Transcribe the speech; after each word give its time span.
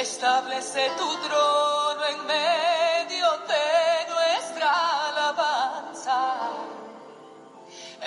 Establece 0.00 0.92
tu 0.96 1.08
trono 1.26 2.04
en 2.04 2.26
medio 2.26 3.26
de 3.48 4.06
nuestra 4.14 4.70
alabanza. 5.08 6.20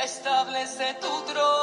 Establece 0.01 0.95
tu 1.01 1.21
trono 1.25 1.60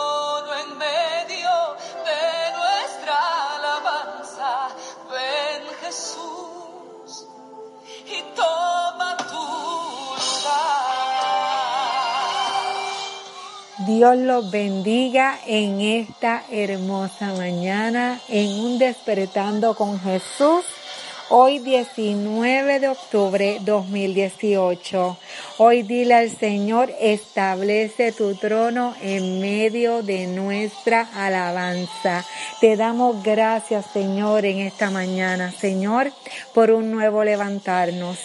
Dios 13.98 14.16
los 14.16 14.48
bendiga 14.52 15.41
en 15.44 15.80
esta 15.80 16.44
hermosa 16.52 17.34
mañana, 17.34 18.20
en 18.28 18.48
un 18.60 18.78
despertando 18.78 19.74
con 19.74 19.98
Jesús. 19.98 20.64
Hoy 21.31 21.59
19 21.59 22.81
de 22.81 22.89
octubre 22.89 23.59
2018. 23.61 25.19
Hoy 25.59 25.83
dile 25.83 26.15
al 26.15 26.31
Señor, 26.31 26.91
establece 26.98 28.12
tu 28.12 28.34
trono 28.34 28.95
en 29.03 29.39
medio 29.39 30.03
de 30.03 30.27
nuestra 30.27 31.06
alabanza. 31.15 32.25
Te 32.62 32.77
damos 32.77 33.23
gracias, 33.23 33.84
Señor, 33.93 34.47
en 34.47 34.61
esta 34.61 34.91
mañana, 34.91 35.53
Señor, 35.53 36.12
por 36.55 36.71
un 36.71 36.91
nuevo 36.91 37.23
levantarnos. 37.23 38.19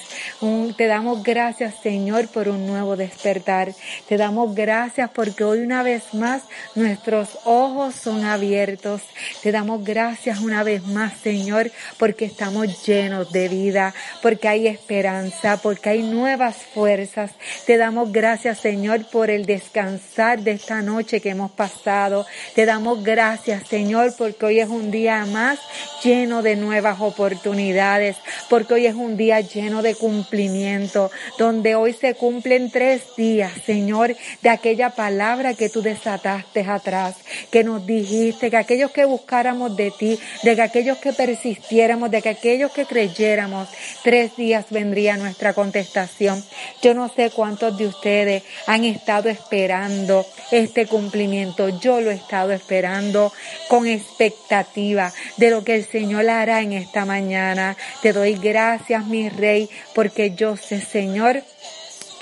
Te 0.77 0.87
damos 0.87 1.23
gracias, 1.23 1.75
Señor, 1.83 2.29
por 2.29 2.47
un 2.47 2.65
nuevo 2.65 2.95
despertar. 2.95 3.73
Te 4.07 4.15
damos 4.15 4.55
gracias 4.55 5.09
porque 5.09 5.43
hoy 5.43 5.59
una 5.59 5.83
vez 5.83 6.13
más 6.13 6.43
nuestros 6.75 7.37
ojos 7.43 7.95
son 7.95 8.23
abiertos. 8.23 9.01
Te 9.41 9.51
damos 9.51 9.83
gracias 9.83 10.39
una 10.39 10.63
vez 10.63 10.85
más, 10.85 11.13
Señor, 11.21 11.69
porque 11.97 12.23
estamos 12.25 12.67
llenos 12.85 12.92
de 12.93 13.49
vida, 13.49 13.93
porque 14.21 14.47
hay 14.47 14.67
esperanza, 14.67 15.57
porque 15.57 15.89
hay 15.89 16.03
nuevas 16.03 16.57
fuerzas. 16.57 17.31
Te 17.65 17.77
damos 17.77 18.11
gracias, 18.11 18.59
Señor, 18.59 19.05
por 19.09 19.31
el 19.31 19.47
descansar 19.47 20.41
de 20.41 20.51
esta 20.51 20.81
noche 20.83 21.19
que 21.19 21.29
hemos 21.29 21.51
pasado. 21.51 22.27
Te 22.53 22.65
damos 22.65 23.03
gracias, 23.03 23.67
Señor, 23.67 24.13
porque 24.15 24.45
hoy 24.45 24.59
es 24.59 24.69
un 24.69 24.91
día 24.91 25.25
más 25.25 25.59
lleno 26.03 26.43
de 26.43 26.55
nuevas 26.55 27.01
oportunidades, 27.01 28.17
porque 28.47 28.75
hoy 28.75 28.85
es 28.85 28.95
un 28.95 29.17
día 29.17 29.41
lleno 29.41 29.81
de 29.81 29.95
cumplimiento, 29.95 31.09
donde 31.39 31.73
hoy 31.75 31.93
se 31.93 32.13
cumplen 32.13 32.69
tres 32.69 33.01
días, 33.17 33.51
Señor, 33.65 34.15
de 34.41 34.49
aquella 34.49 34.91
palabra 34.91 35.55
que 35.55 35.69
tú 35.69 35.81
desataste 35.81 36.61
atrás, 36.61 37.15
que 37.49 37.63
nos 37.63 37.85
dijiste 37.87 38.51
que 38.51 38.57
aquellos 38.57 38.91
que 38.91 39.05
buscáramos 39.05 39.75
de 39.75 39.91
ti, 39.91 40.19
de 40.43 40.55
que 40.55 40.61
aquellos 40.61 40.99
que 40.99 41.13
persistiéramos, 41.13 42.11
de 42.11 42.21
que 42.21 42.29
aquellos 42.29 42.71
que 42.71 42.82
creyéramos, 42.85 43.69
tres 44.03 44.35
días 44.35 44.65
vendría 44.69 45.17
nuestra 45.17 45.53
contestación. 45.53 46.43
Yo 46.81 46.93
no 46.93 47.09
sé 47.09 47.31
cuántos 47.31 47.77
de 47.77 47.87
ustedes 47.87 48.43
han 48.67 48.83
estado 48.85 49.29
esperando 49.29 50.25
este 50.51 50.85
cumplimiento. 50.87 51.69
Yo 51.79 52.01
lo 52.01 52.11
he 52.11 52.15
estado 52.15 52.51
esperando 52.51 53.31
con 53.67 53.87
expectativa 53.87 55.11
de 55.37 55.49
lo 55.49 55.63
que 55.63 55.75
el 55.75 55.85
Señor 55.85 56.29
hará 56.29 56.61
en 56.61 56.73
esta 56.73 57.05
mañana. 57.05 57.75
Te 58.01 58.13
doy 58.13 58.35
gracias, 58.35 59.05
mi 59.05 59.29
Rey, 59.29 59.69
porque 59.93 60.35
yo 60.35 60.57
sé, 60.57 60.81
Señor, 60.81 61.43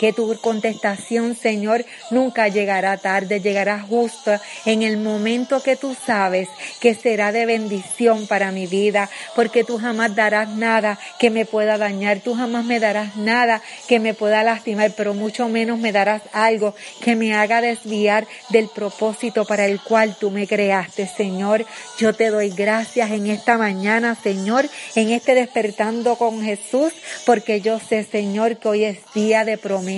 que 0.01 0.13
tu 0.13 0.35
contestación, 0.41 1.35
Señor, 1.35 1.85
nunca 2.09 2.47
llegará 2.47 2.97
tarde, 2.97 3.39
llegará 3.39 3.79
justo 3.79 4.31
en 4.65 4.81
el 4.81 4.97
momento 4.97 5.61
que 5.61 5.75
tú 5.75 5.95
sabes 6.07 6.49
que 6.79 6.95
será 6.95 7.31
de 7.31 7.45
bendición 7.45 8.25
para 8.25 8.51
mi 8.51 8.65
vida, 8.65 9.11
porque 9.35 9.63
tú 9.63 9.77
jamás 9.77 10.15
darás 10.15 10.49
nada 10.49 10.97
que 11.19 11.29
me 11.29 11.45
pueda 11.45 11.77
dañar, 11.77 12.19
tú 12.19 12.33
jamás 12.33 12.65
me 12.65 12.79
darás 12.79 13.15
nada 13.15 13.61
que 13.87 13.99
me 13.99 14.15
pueda 14.15 14.41
lastimar, 14.41 14.91
pero 14.97 15.13
mucho 15.13 15.49
menos 15.49 15.77
me 15.77 15.91
darás 15.91 16.23
algo 16.33 16.73
que 17.03 17.15
me 17.15 17.35
haga 17.35 17.61
desviar 17.61 18.25
del 18.49 18.69
propósito 18.69 19.45
para 19.45 19.67
el 19.67 19.79
cual 19.81 20.15
tú 20.19 20.31
me 20.31 20.47
creaste, 20.47 21.05
Señor. 21.05 21.63
Yo 21.99 22.13
te 22.13 22.31
doy 22.31 22.49
gracias 22.49 23.11
en 23.11 23.27
esta 23.27 23.59
mañana, 23.59 24.15
Señor, 24.15 24.67
en 24.95 25.11
este 25.11 25.35
despertando 25.35 26.15
con 26.15 26.41
Jesús, 26.41 26.91
porque 27.27 27.61
yo 27.61 27.79
sé, 27.79 28.03
Señor, 28.03 28.57
que 28.57 28.67
hoy 28.67 28.85
es 28.85 28.97
día 29.13 29.45
de 29.45 29.59
promesa, 29.59 29.90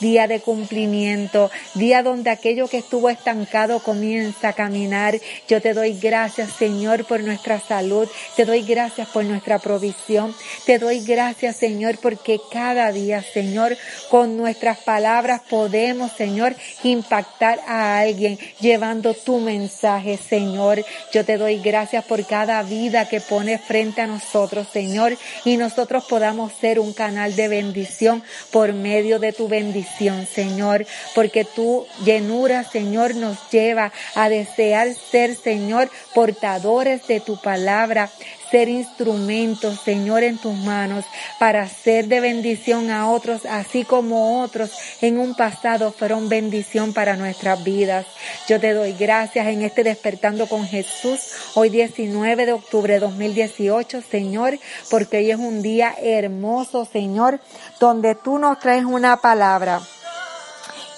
día 0.00 0.26
de 0.26 0.40
cumplimiento, 0.40 1.50
día 1.74 2.02
donde 2.02 2.30
aquello 2.30 2.68
que 2.68 2.78
estuvo 2.78 3.08
estancado 3.08 3.80
comienza 3.80 4.48
a 4.48 4.52
caminar. 4.52 5.18
Yo 5.48 5.60
te 5.60 5.72
doy 5.72 5.98
gracias, 5.98 6.52
Señor, 6.52 7.04
por 7.04 7.22
nuestra 7.22 7.60
salud, 7.60 8.08
te 8.36 8.44
doy 8.44 8.62
gracias 8.62 9.08
por 9.08 9.24
nuestra 9.24 9.58
provisión, 9.58 10.34
te 10.66 10.78
doy 10.78 11.00
gracias, 11.04 11.56
Señor, 11.56 11.98
porque 11.98 12.40
cada 12.50 12.92
día, 12.92 13.22
Señor, 13.22 13.76
con 14.10 14.36
nuestras 14.36 14.78
palabras 14.78 15.42
podemos, 15.48 16.12
Señor, 16.12 16.54
impactar 16.82 17.60
a 17.66 17.98
alguien 18.00 18.38
llevando 18.60 19.14
tu 19.14 19.38
mensaje, 19.38 20.18
Señor. 20.18 20.84
Yo 21.12 21.24
te 21.24 21.36
doy 21.36 21.58
gracias 21.60 22.04
por 22.04 22.24
cada 22.26 22.62
vida 22.62 23.08
que 23.08 23.20
pones 23.20 23.60
frente 23.60 24.00
a 24.00 24.06
nosotros, 24.06 24.66
Señor, 24.72 25.16
y 25.44 25.56
nosotros 25.56 26.04
podamos 26.08 26.52
ser 26.60 26.78
un 26.78 26.92
canal 26.92 27.34
de 27.36 27.48
bendición 27.48 28.22
por 28.50 28.72
medio 28.72 29.18
de 29.22 29.32
tu 29.32 29.48
bendición, 29.48 30.26
Señor, 30.26 30.84
porque 31.14 31.46
tu 31.46 31.86
llenura, 32.04 32.64
Señor, 32.64 33.14
nos 33.14 33.38
lleva 33.50 33.92
a 34.14 34.28
desear 34.28 34.88
ser, 34.92 35.34
Señor, 35.34 35.88
portadores 36.14 37.06
de 37.06 37.20
tu 37.20 37.40
palabra, 37.40 38.10
ser 38.52 38.68
instrumentos, 38.68 39.80
Señor, 39.80 40.22
en 40.22 40.36
tus 40.36 40.54
manos 40.54 41.06
para 41.38 41.66
ser 41.66 42.06
de 42.06 42.20
bendición 42.20 42.90
a 42.90 43.10
otros, 43.10 43.46
así 43.46 43.84
como 43.84 44.42
otros 44.42 44.70
en 45.00 45.18
un 45.18 45.34
pasado 45.34 45.90
fueron 45.90 46.28
bendición 46.28 46.92
para 46.92 47.16
nuestras 47.16 47.64
vidas. 47.64 48.04
Yo 48.46 48.60
te 48.60 48.74
doy 48.74 48.92
gracias 48.92 49.46
en 49.46 49.62
este 49.62 49.84
despertando 49.84 50.46
con 50.48 50.66
Jesús, 50.66 51.20
hoy 51.54 51.70
19 51.70 52.44
de 52.44 52.52
octubre 52.52 52.92
de 52.92 53.00
2018, 53.00 54.02
Señor, 54.02 54.58
porque 54.90 55.16
hoy 55.16 55.30
es 55.30 55.38
un 55.38 55.62
día 55.62 55.94
hermoso, 56.02 56.84
Señor, 56.84 57.40
donde 57.80 58.14
tú 58.14 58.38
nos 58.38 58.58
traes 58.58 58.84
una 58.84 59.16
palabra 59.16 59.80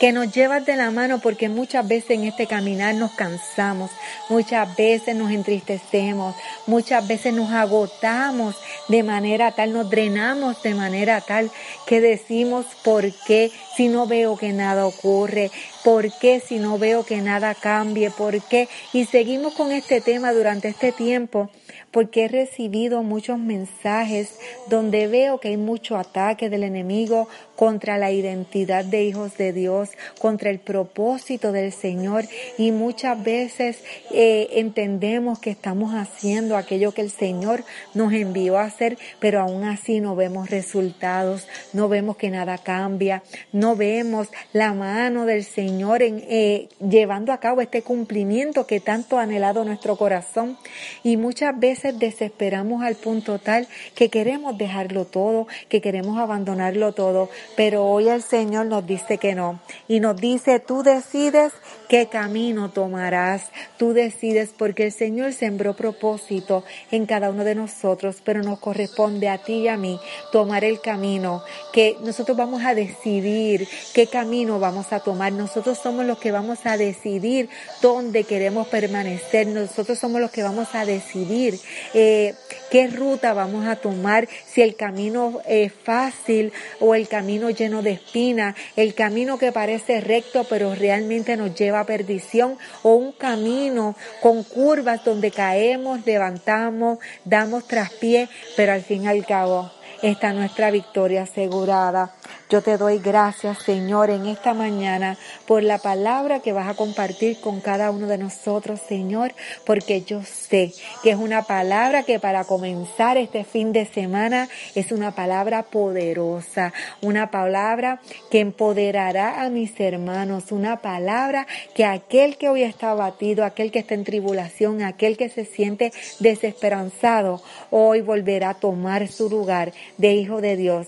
que 0.04 0.12
nos 0.12 0.30
llevas 0.34 0.66
de 0.66 0.76
la 0.76 0.90
mano 0.90 1.18
porque 1.18 1.48
muchas 1.48 1.88
veces 1.88 2.10
en 2.10 2.24
este 2.24 2.46
caminar 2.46 2.94
nos 2.94 3.12
cansamos, 3.12 3.90
muchas 4.28 4.76
veces 4.76 5.16
nos 5.16 5.30
entristecemos, 5.30 6.36
muchas 6.66 7.08
veces 7.08 7.32
nos 7.32 7.50
agotamos 7.50 8.54
de 8.88 9.02
manera 9.02 9.52
tal, 9.52 9.72
nos 9.72 9.88
drenamos 9.88 10.62
de 10.62 10.74
manera 10.74 11.22
tal 11.22 11.50
que 11.86 12.02
decimos, 12.02 12.66
¿por 12.84 13.14
qué 13.26 13.50
si 13.78 13.88
no 13.88 14.06
veo 14.06 14.36
que 14.36 14.52
nada 14.52 14.84
ocurre? 14.84 15.50
¿Por 15.82 16.12
qué 16.18 16.38
si 16.38 16.58
no 16.58 16.76
veo 16.78 17.06
que 17.06 17.22
nada 17.22 17.54
cambie? 17.54 18.10
¿Por 18.10 18.42
qué? 18.42 18.68
Y 18.92 19.06
seguimos 19.06 19.54
con 19.54 19.72
este 19.72 20.02
tema 20.02 20.34
durante 20.34 20.68
este 20.68 20.92
tiempo 20.92 21.48
porque 21.94 22.25
he 22.25 22.29
recibido 22.29 23.05
muchos 23.05 23.38
mensajes 23.38 24.37
donde 24.69 25.06
veo 25.06 25.38
que 25.38 25.50
hay 25.50 25.56
mucho 25.56 25.96
ataque 25.96 26.50
del 26.50 26.64
enemigo 26.64 27.29
contra 27.55 27.99
la 27.99 28.11
identidad 28.11 28.85
de 28.85 29.05
hijos 29.05 29.37
de 29.37 29.52
Dios, 29.52 29.91
contra 30.19 30.50
el 30.50 30.58
propósito 30.58 31.52
del 31.52 31.70
Señor. 31.70 32.25
Y 32.58 32.73
muchas 32.73 33.23
veces 33.23 33.85
eh, 34.11 34.49
entendemos 34.55 35.38
que 35.38 35.50
estamos 35.50 35.94
haciendo 35.94 36.56
aquello 36.56 36.93
que 36.93 37.02
el 37.02 37.12
Señor 37.12 37.62
nos 37.94 38.12
envió 38.12 38.58
a 38.58 38.64
hacer, 38.64 38.99
pero 39.20 39.41
aún 39.41 39.62
así 39.62 40.00
no 40.00 40.17
vemos 40.17 40.50
resultados, 40.50 41.46
no 41.73 41.88
vemos 41.88 42.17
que 42.17 42.29
nada 42.29 42.58
cambia, 42.58 43.23
no 43.52 43.76
vemos 43.76 44.31
la 44.52 44.73
mano 44.73 45.26
del 45.26 45.44
Señor 45.44 46.02
en, 46.02 46.25
eh, 46.29 46.69
llevando 46.81 47.32
a 47.32 47.38
cabo 47.38 47.61
este 47.61 47.82
cumplimiento 47.82 48.67
que 48.67 48.81
tanto 48.81 49.17
ha 49.17 49.23
anhelado 49.23 49.64
nuestro 49.64 49.94
corazón. 49.94 50.58
Y 51.05 51.17
muchas 51.17 51.56
veces 51.56 51.83
desesperamos 51.92 52.82
al 52.82 52.96
punto 52.96 53.38
tal 53.38 53.69
que 53.94 54.08
queremos 54.08 54.56
dejarlo 54.56 55.04
todo, 55.04 55.46
que 55.69 55.81
queremos 55.81 56.19
abandonarlo 56.19 56.92
todo, 56.92 57.28
pero 57.56 57.86
hoy 57.86 58.08
el 58.08 58.22
Señor 58.22 58.66
nos 58.66 58.86
dice 58.86 59.19
que 59.19 59.34
no. 59.34 59.60
Y 59.88 60.00
nos 60.00 60.16
dice, 60.16 60.60
tú 60.60 60.82
decides 60.82 61.52
qué 61.88 62.06
camino 62.06 62.70
tomarás. 62.70 63.50
Tú 63.76 63.92
decides 63.92 64.50
porque 64.56 64.84
el 64.84 64.92
Señor 64.92 65.32
sembró 65.32 65.75
propósito 65.75 66.64
en 66.90 67.06
cada 67.06 67.31
uno 67.31 67.44
de 67.44 67.54
nosotros, 67.54 68.16
pero 68.25 68.42
nos 68.42 68.58
corresponde 68.58 69.28
a 69.28 69.38
ti 69.38 69.54
y 69.54 69.69
a 69.69 69.76
mí 69.76 70.00
tomar 70.32 70.64
el 70.64 70.81
camino 70.81 71.42
que 71.72 71.96
nosotros 72.02 72.36
vamos 72.36 72.64
a 72.64 72.75
decidir 72.75 73.69
qué 73.92 74.06
camino 74.06 74.58
vamos 74.58 74.92
a 74.92 75.00
tomar. 75.00 75.32
Nosotros 75.32 75.78
somos 75.78 76.04
los 76.04 76.19
que 76.19 76.32
vamos 76.32 76.60
a 76.64 76.76
decidir 76.76 77.48
dónde 77.81 78.25
queremos 78.25 78.69
permanecer. 78.69 79.46
Nosotros 79.46 79.98
somos 79.98 80.20
los 80.20 80.31
que 80.31 80.42
vamos 80.42 80.75
a 80.75 80.84
decidir 80.84 81.58
eh, 81.92 82.34
qué 82.70 82.88
ruta 82.88 83.32
vamos 83.32 83.66
a 83.66 83.76
tomar, 83.76 84.28
si 84.46 84.62
el 84.62 84.76
camino 84.76 85.40
es 85.46 85.72
fácil 85.72 86.52
o 86.80 86.94
el 86.94 87.08
camino 87.08 87.50
lleno 87.50 87.82
de 87.82 87.92
espinas, 87.92 88.54
el 88.76 88.94
camino 88.94 89.38
que 89.38 89.52
parece 89.52 90.00
recto 90.00 90.44
pero 90.44 90.74
realmente 90.74 91.36
nos 91.36 91.54
lleva 91.54 91.80
a 91.80 91.86
perdición 91.86 92.58
o 92.82 92.94
un 92.94 93.12
camino 93.12 93.96
con 94.20 94.42
curvas 94.42 95.04
donde 95.04 95.30
caemos, 95.30 96.04
levantamos, 96.06 96.98
damos 97.24 97.66
traspié, 97.66 98.28
pero 98.56 98.72
al 98.72 98.82
fin 98.82 99.04
y 99.04 99.08
al 99.08 99.24
cabo 99.26 99.70
está 100.02 100.32
nuestra 100.32 100.70
victoria 100.70 101.22
asegurada. 101.22 102.14
Yo 102.54 102.62
te 102.62 102.78
doy 102.78 103.00
gracias, 103.00 103.58
Señor, 103.64 104.10
en 104.10 104.26
esta 104.26 104.54
mañana 104.54 105.18
por 105.44 105.64
la 105.64 105.78
palabra 105.78 106.38
que 106.38 106.52
vas 106.52 106.68
a 106.68 106.76
compartir 106.76 107.40
con 107.40 107.60
cada 107.60 107.90
uno 107.90 108.06
de 108.06 108.16
nosotros, 108.16 108.78
Señor, 108.88 109.34
porque 109.66 110.02
yo 110.02 110.22
sé 110.22 110.72
que 111.02 111.10
es 111.10 111.16
una 111.16 111.42
palabra 111.42 112.04
que 112.04 112.20
para 112.20 112.44
comenzar 112.44 113.16
este 113.16 113.42
fin 113.42 113.72
de 113.72 113.86
semana 113.86 114.48
es 114.76 114.92
una 114.92 115.16
palabra 115.16 115.64
poderosa, 115.64 116.72
una 117.02 117.32
palabra 117.32 118.00
que 118.30 118.38
empoderará 118.38 119.42
a 119.42 119.50
mis 119.50 119.80
hermanos, 119.80 120.52
una 120.52 120.76
palabra 120.76 121.48
que 121.74 121.84
aquel 121.84 122.36
que 122.36 122.50
hoy 122.50 122.62
está 122.62 122.92
abatido, 122.92 123.44
aquel 123.44 123.72
que 123.72 123.80
está 123.80 123.94
en 123.94 124.04
tribulación, 124.04 124.80
aquel 124.80 125.16
que 125.16 125.28
se 125.28 125.44
siente 125.44 125.92
desesperanzado, 126.20 127.42
hoy 127.72 128.00
volverá 128.00 128.50
a 128.50 128.54
tomar 128.54 129.08
su 129.08 129.28
lugar 129.28 129.72
de 129.98 130.14
hijo 130.14 130.40
de 130.40 130.56
Dios. 130.56 130.86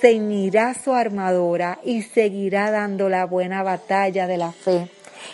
Ceñirá 0.00 0.74
su 0.74 0.92
armadura 0.92 1.78
y 1.84 2.02
seguirá 2.02 2.70
dando 2.70 3.08
la 3.08 3.26
buena 3.26 3.62
batalla 3.62 4.26
de 4.26 4.36
la 4.36 4.52
fe. 4.52 4.90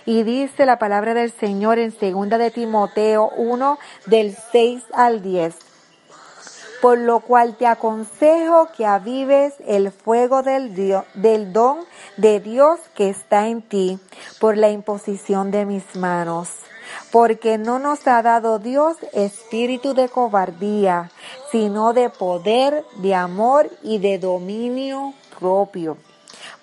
Y 0.06 0.22
dice 0.22 0.66
la 0.66 0.78
palabra 0.78 1.14
del 1.14 1.32
Señor 1.32 1.78
en 1.78 1.92
segunda 1.92 2.38
de 2.38 2.50
Timoteo 2.50 3.30
1 3.36 3.78
del 4.06 4.36
6 4.52 4.82
al 4.92 5.22
10. 5.22 5.54
Por 6.80 6.98
lo 6.98 7.20
cual 7.20 7.56
te 7.56 7.66
aconsejo 7.66 8.68
que 8.76 8.84
avives 8.84 9.54
el 9.66 9.90
fuego 9.90 10.42
del, 10.42 10.74
del 11.14 11.52
don 11.52 11.78
de 12.16 12.40
Dios 12.40 12.80
que 12.94 13.08
está 13.08 13.48
en 13.48 13.62
ti 13.62 13.98
por 14.38 14.56
la 14.56 14.70
imposición 14.70 15.50
de 15.50 15.64
mis 15.64 15.96
manos 15.96 16.50
porque 17.14 17.58
no 17.58 17.78
nos 17.78 18.08
ha 18.08 18.22
dado 18.22 18.58
Dios 18.58 18.96
espíritu 19.12 19.94
de 19.94 20.08
cobardía, 20.08 21.12
sino 21.52 21.92
de 21.92 22.10
poder, 22.10 22.84
de 22.96 23.14
amor 23.14 23.70
y 23.84 23.98
de 23.98 24.18
dominio 24.18 25.14
propio. 25.38 25.96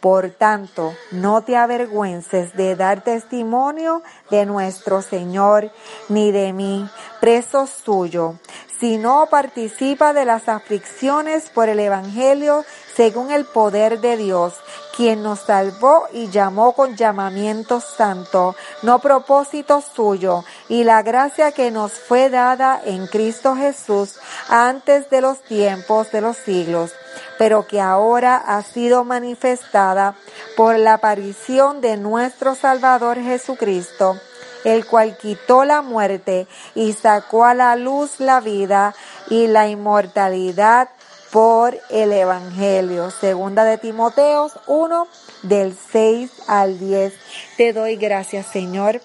Por 0.01 0.31
tanto, 0.31 0.93
no 1.11 1.41
te 1.43 1.55
avergüences 1.55 2.53
de 2.57 2.75
dar 2.75 3.01
testimonio 3.01 4.03
de 4.29 4.45
nuestro 4.45 5.01
Señor, 5.01 5.71
ni 6.09 6.33
de 6.33 6.51
mí, 6.51 6.85
preso 7.21 7.65
suyo, 7.65 8.35
sino 8.77 9.27
participa 9.27 10.11
de 10.11 10.25
las 10.25 10.49
aflicciones 10.49 11.49
por 11.49 11.69
el 11.69 11.79
Evangelio 11.79 12.65
según 13.01 13.31
el 13.31 13.45
poder 13.45 13.99
de 13.99 14.15
Dios, 14.15 14.53
quien 14.95 15.23
nos 15.23 15.39
salvó 15.39 16.05
y 16.13 16.29
llamó 16.29 16.73
con 16.73 16.95
llamamiento 16.95 17.79
santo, 17.79 18.55
no 18.83 18.99
propósito 18.99 19.81
suyo, 19.81 20.43
y 20.69 20.83
la 20.83 21.01
gracia 21.01 21.51
que 21.51 21.71
nos 21.71 21.93
fue 21.93 22.29
dada 22.29 22.79
en 22.85 23.07
Cristo 23.07 23.55
Jesús 23.55 24.19
antes 24.49 25.09
de 25.09 25.21
los 25.21 25.41
tiempos 25.41 26.11
de 26.11 26.21
los 26.21 26.37
siglos, 26.37 26.91
pero 27.39 27.65
que 27.65 27.81
ahora 27.81 28.35
ha 28.37 28.61
sido 28.61 29.03
manifestada 29.03 30.13
por 30.55 30.77
la 30.77 30.93
aparición 30.93 31.81
de 31.81 31.97
nuestro 31.97 32.53
Salvador 32.53 33.17
Jesucristo, 33.19 34.15
el 34.63 34.85
cual 34.85 35.17
quitó 35.17 35.65
la 35.65 35.81
muerte 35.81 36.47
y 36.75 36.93
sacó 36.93 37.45
a 37.45 37.55
la 37.55 37.75
luz 37.75 38.19
la 38.19 38.41
vida 38.41 38.93
y 39.27 39.47
la 39.47 39.67
inmortalidad 39.67 40.89
por 41.31 41.79
el 41.89 42.11
Evangelio. 42.11 43.11
Segunda 43.11 43.63
de 43.63 43.77
Timoteos 43.77 44.53
1 44.67 45.07
del 45.43 45.75
6 45.91 46.31
al 46.47 46.79
10. 46.79 47.13
Te 47.57 47.73
doy 47.73 47.95
gracias, 47.95 48.47
Señor 48.47 49.01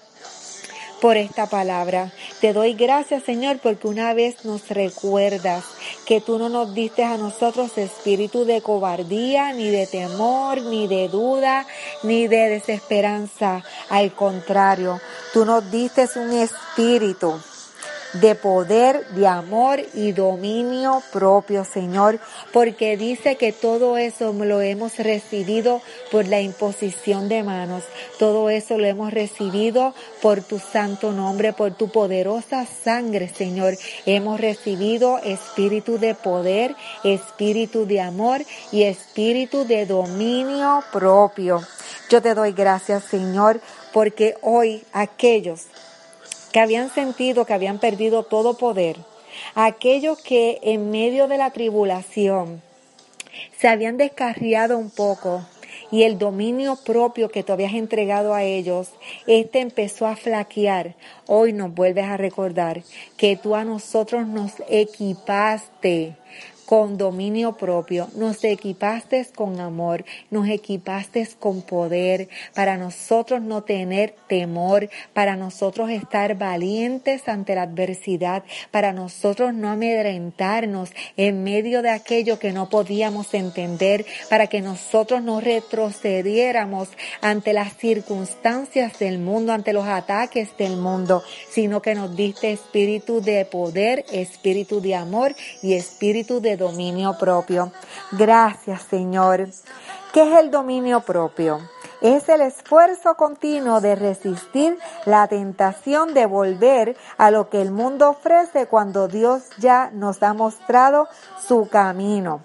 por 1.01 1.17
esta 1.17 1.47
palabra. 1.47 2.11
Te 2.41 2.53
doy 2.53 2.73
gracias, 2.73 3.23
Señor, 3.23 3.59
porque 3.61 3.87
una 3.87 4.13
vez 4.13 4.45
nos 4.45 4.67
recuerdas 4.69 5.63
que 6.05 6.21
tú 6.21 6.37
no 6.37 6.49
nos 6.49 6.73
diste 6.73 7.03
a 7.03 7.17
nosotros 7.17 7.77
espíritu 7.77 8.45
de 8.45 8.61
cobardía, 8.61 9.53
ni 9.53 9.69
de 9.69 9.87
temor, 9.87 10.61
ni 10.61 10.87
de 10.87 11.07
duda, 11.07 11.65
ni 12.03 12.27
de 12.27 12.49
desesperanza. 12.49 13.63
Al 13.89 14.13
contrario, 14.13 14.99
tú 15.33 15.45
nos 15.45 15.69
diste 15.71 16.07
un 16.15 16.33
espíritu 16.33 17.39
de 18.21 18.35
poder, 18.35 19.05
de 19.09 19.27
amor 19.27 19.81
y 19.93 20.11
dominio 20.11 21.01
propio, 21.11 21.65
Señor, 21.65 22.19
porque 22.53 22.97
dice 22.97 23.35
que 23.35 23.51
todo 23.51 23.97
eso 23.97 24.33
lo 24.33 24.61
hemos 24.61 24.97
recibido 24.97 25.81
por 26.11 26.27
la 26.27 26.41
imposición 26.41 27.29
de 27.29 27.43
manos. 27.43 27.83
Todo 28.17 28.49
eso 28.49 28.77
lo 28.77 28.85
hemos 28.85 29.13
recibido 29.13 29.93
por 30.21 30.41
tu 30.41 30.59
santo 30.59 31.11
nombre, 31.11 31.53
por 31.53 31.73
tu 31.73 31.89
poderosa 31.89 32.65
sangre, 32.65 33.29
Señor. 33.29 33.75
Hemos 34.05 34.39
recibido 34.39 35.19
espíritu 35.19 35.99
de 35.99 36.15
poder, 36.15 36.75
espíritu 37.03 37.85
de 37.85 38.01
amor 38.01 38.41
y 38.71 38.83
espíritu 38.83 39.65
de 39.65 39.85
dominio 39.85 40.83
propio. 40.91 41.61
Yo 42.09 42.21
te 42.21 42.33
doy 42.33 42.53
gracias, 42.53 43.03
Señor, 43.03 43.59
porque 43.91 44.37
hoy 44.41 44.83
aquellos 44.93 45.65
que 46.51 46.59
habían 46.59 46.89
sentido 46.89 47.45
que 47.45 47.53
habían 47.53 47.79
perdido 47.79 48.23
todo 48.23 48.57
poder, 48.57 48.97
aquellos 49.55 50.21
que 50.21 50.59
en 50.63 50.91
medio 50.91 51.27
de 51.27 51.37
la 51.37 51.51
tribulación 51.51 52.61
se 53.57 53.67
habían 53.67 53.97
descarriado 53.97 54.77
un 54.77 54.89
poco 54.89 55.45
y 55.91 56.03
el 56.03 56.17
dominio 56.17 56.75
propio 56.75 57.29
que 57.29 57.43
tú 57.43 57.53
habías 57.53 57.73
entregado 57.73 58.33
a 58.33 58.43
ellos, 58.43 58.89
este 59.25 59.59
empezó 59.59 60.07
a 60.07 60.15
flaquear. 60.15 60.95
Hoy 61.27 61.53
nos 61.53 61.73
vuelves 61.73 62.05
a 62.05 62.17
recordar 62.17 62.83
que 63.15 63.37
tú 63.37 63.55
a 63.55 63.63
nosotros 63.63 64.27
nos 64.27 64.51
equipaste 64.67 66.15
con 66.67 66.97
dominio 66.97 67.53
propio, 67.53 68.09
nos 68.13 68.43
equipaste 68.43 69.25
con 69.33 69.61
amor, 69.61 70.03
nos 70.29 70.49
equipaste 70.49 71.25
con 71.39 71.61
poder, 71.61 72.27
para 72.53 72.75
nosotros 72.75 73.41
no 73.41 73.63
tener 73.63 74.13
temor, 74.27 74.89
para 75.13 75.37
nosotros 75.37 75.89
estar 75.89 76.37
valientes 76.37 77.29
ante 77.29 77.55
la 77.55 77.61
adversidad, 77.61 78.43
para 78.69 78.91
nosotros 78.91 79.53
no 79.53 79.69
amedrentarnos 79.69 80.91
en 81.15 81.41
medio 81.45 81.81
de 81.81 81.89
aquello 81.89 82.37
que 82.37 82.51
no 82.51 82.67
podíamos 82.67 83.33
entender, 83.33 84.05
para 84.29 84.47
que 84.47 84.59
nosotros 84.59 85.23
no 85.23 85.39
retrocediéramos 85.39 86.89
ante 87.21 87.53
las 87.53 87.77
circunstancias 87.77 88.99
del 88.99 89.19
mundo, 89.19 89.53
ante 89.53 89.71
los 89.71 89.85
ataques 89.85 90.49
del 90.57 90.75
mundo, 90.75 91.23
sino 91.49 91.81
que 91.81 91.95
nos 91.95 92.13
diste 92.17 92.51
espíritu 92.51 93.21
de 93.21 93.45
poder, 93.45 94.03
espíritu 94.11 94.81
de 94.81 94.95
amor 94.95 95.33
y 95.63 95.71
espíritu 95.73 96.41
de 96.41 96.56
dominio 96.57 97.17
propio. 97.17 97.71
Gracias, 98.11 98.81
Señor. 98.83 99.47
¿Qué 100.13 100.31
es 100.31 100.39
el 100.39 100.51
dominio 100.51 101.01
propio? 101.01 101.59
es 102.01 102.29
el 102.29 102.41
esfuerzo 102.41 103.15
continuo 103.15 103.81
de 103.81 103.95
resistir 103.95 104.77
la 105.05 105.27
tentación 105.27 106.13
de 106.13 106.27
volver 106.27 106.95
a 107.17 107.31
lo 107.31 107.49
que 107.49 107.59
el 107.59 107.71
mundo 107.71 108.09
ofrece 108.09 108.67
cuando 108.67 109.07
Dios 109.07 109.43
ya 109.57 109.89
nos 109.91 110.21
ha 110.21 110.33
mostrado 110.33 111.07
su 111.47 111.67
camino 111.69 112.41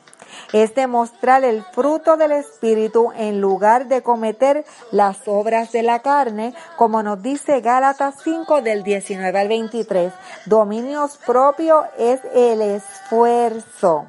es 0.53 0.75
demostrar 0.75 1.45
el 1.45 1.63
fruto 1.73 2.17
del 2.17 2.33
Espíritu 2.33 3.13
en 3.17 3.41
lugar 3.41 3.89
de 3.89 4.03
cometer 4.03 4.65
las 4.91 5.19
obras 5.27 5.73
de 5.73 5.83
la 5.83 6.01
carne, 6.01 6.55
como 6.77 7.03
nos 7.03 7.23
dice 7.23 7.61
Gálatas 7.61 8.17
5 8.23 8.63
del 8.63 8.83
19 8.83 9.39
al 9.39 9.49
23. 9.49 10.13
Dominios 10.47 11.19
propio 11.25 11.85
es 11.99 12.21
el 12.35 12.63
esfuerzo 12.63 14.07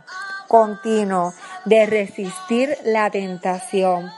continuo 0.48 1.34
de 1.66 1.86
resistir 1.86 2.78
la 2.84 3.10
tentación. 3.10 4.12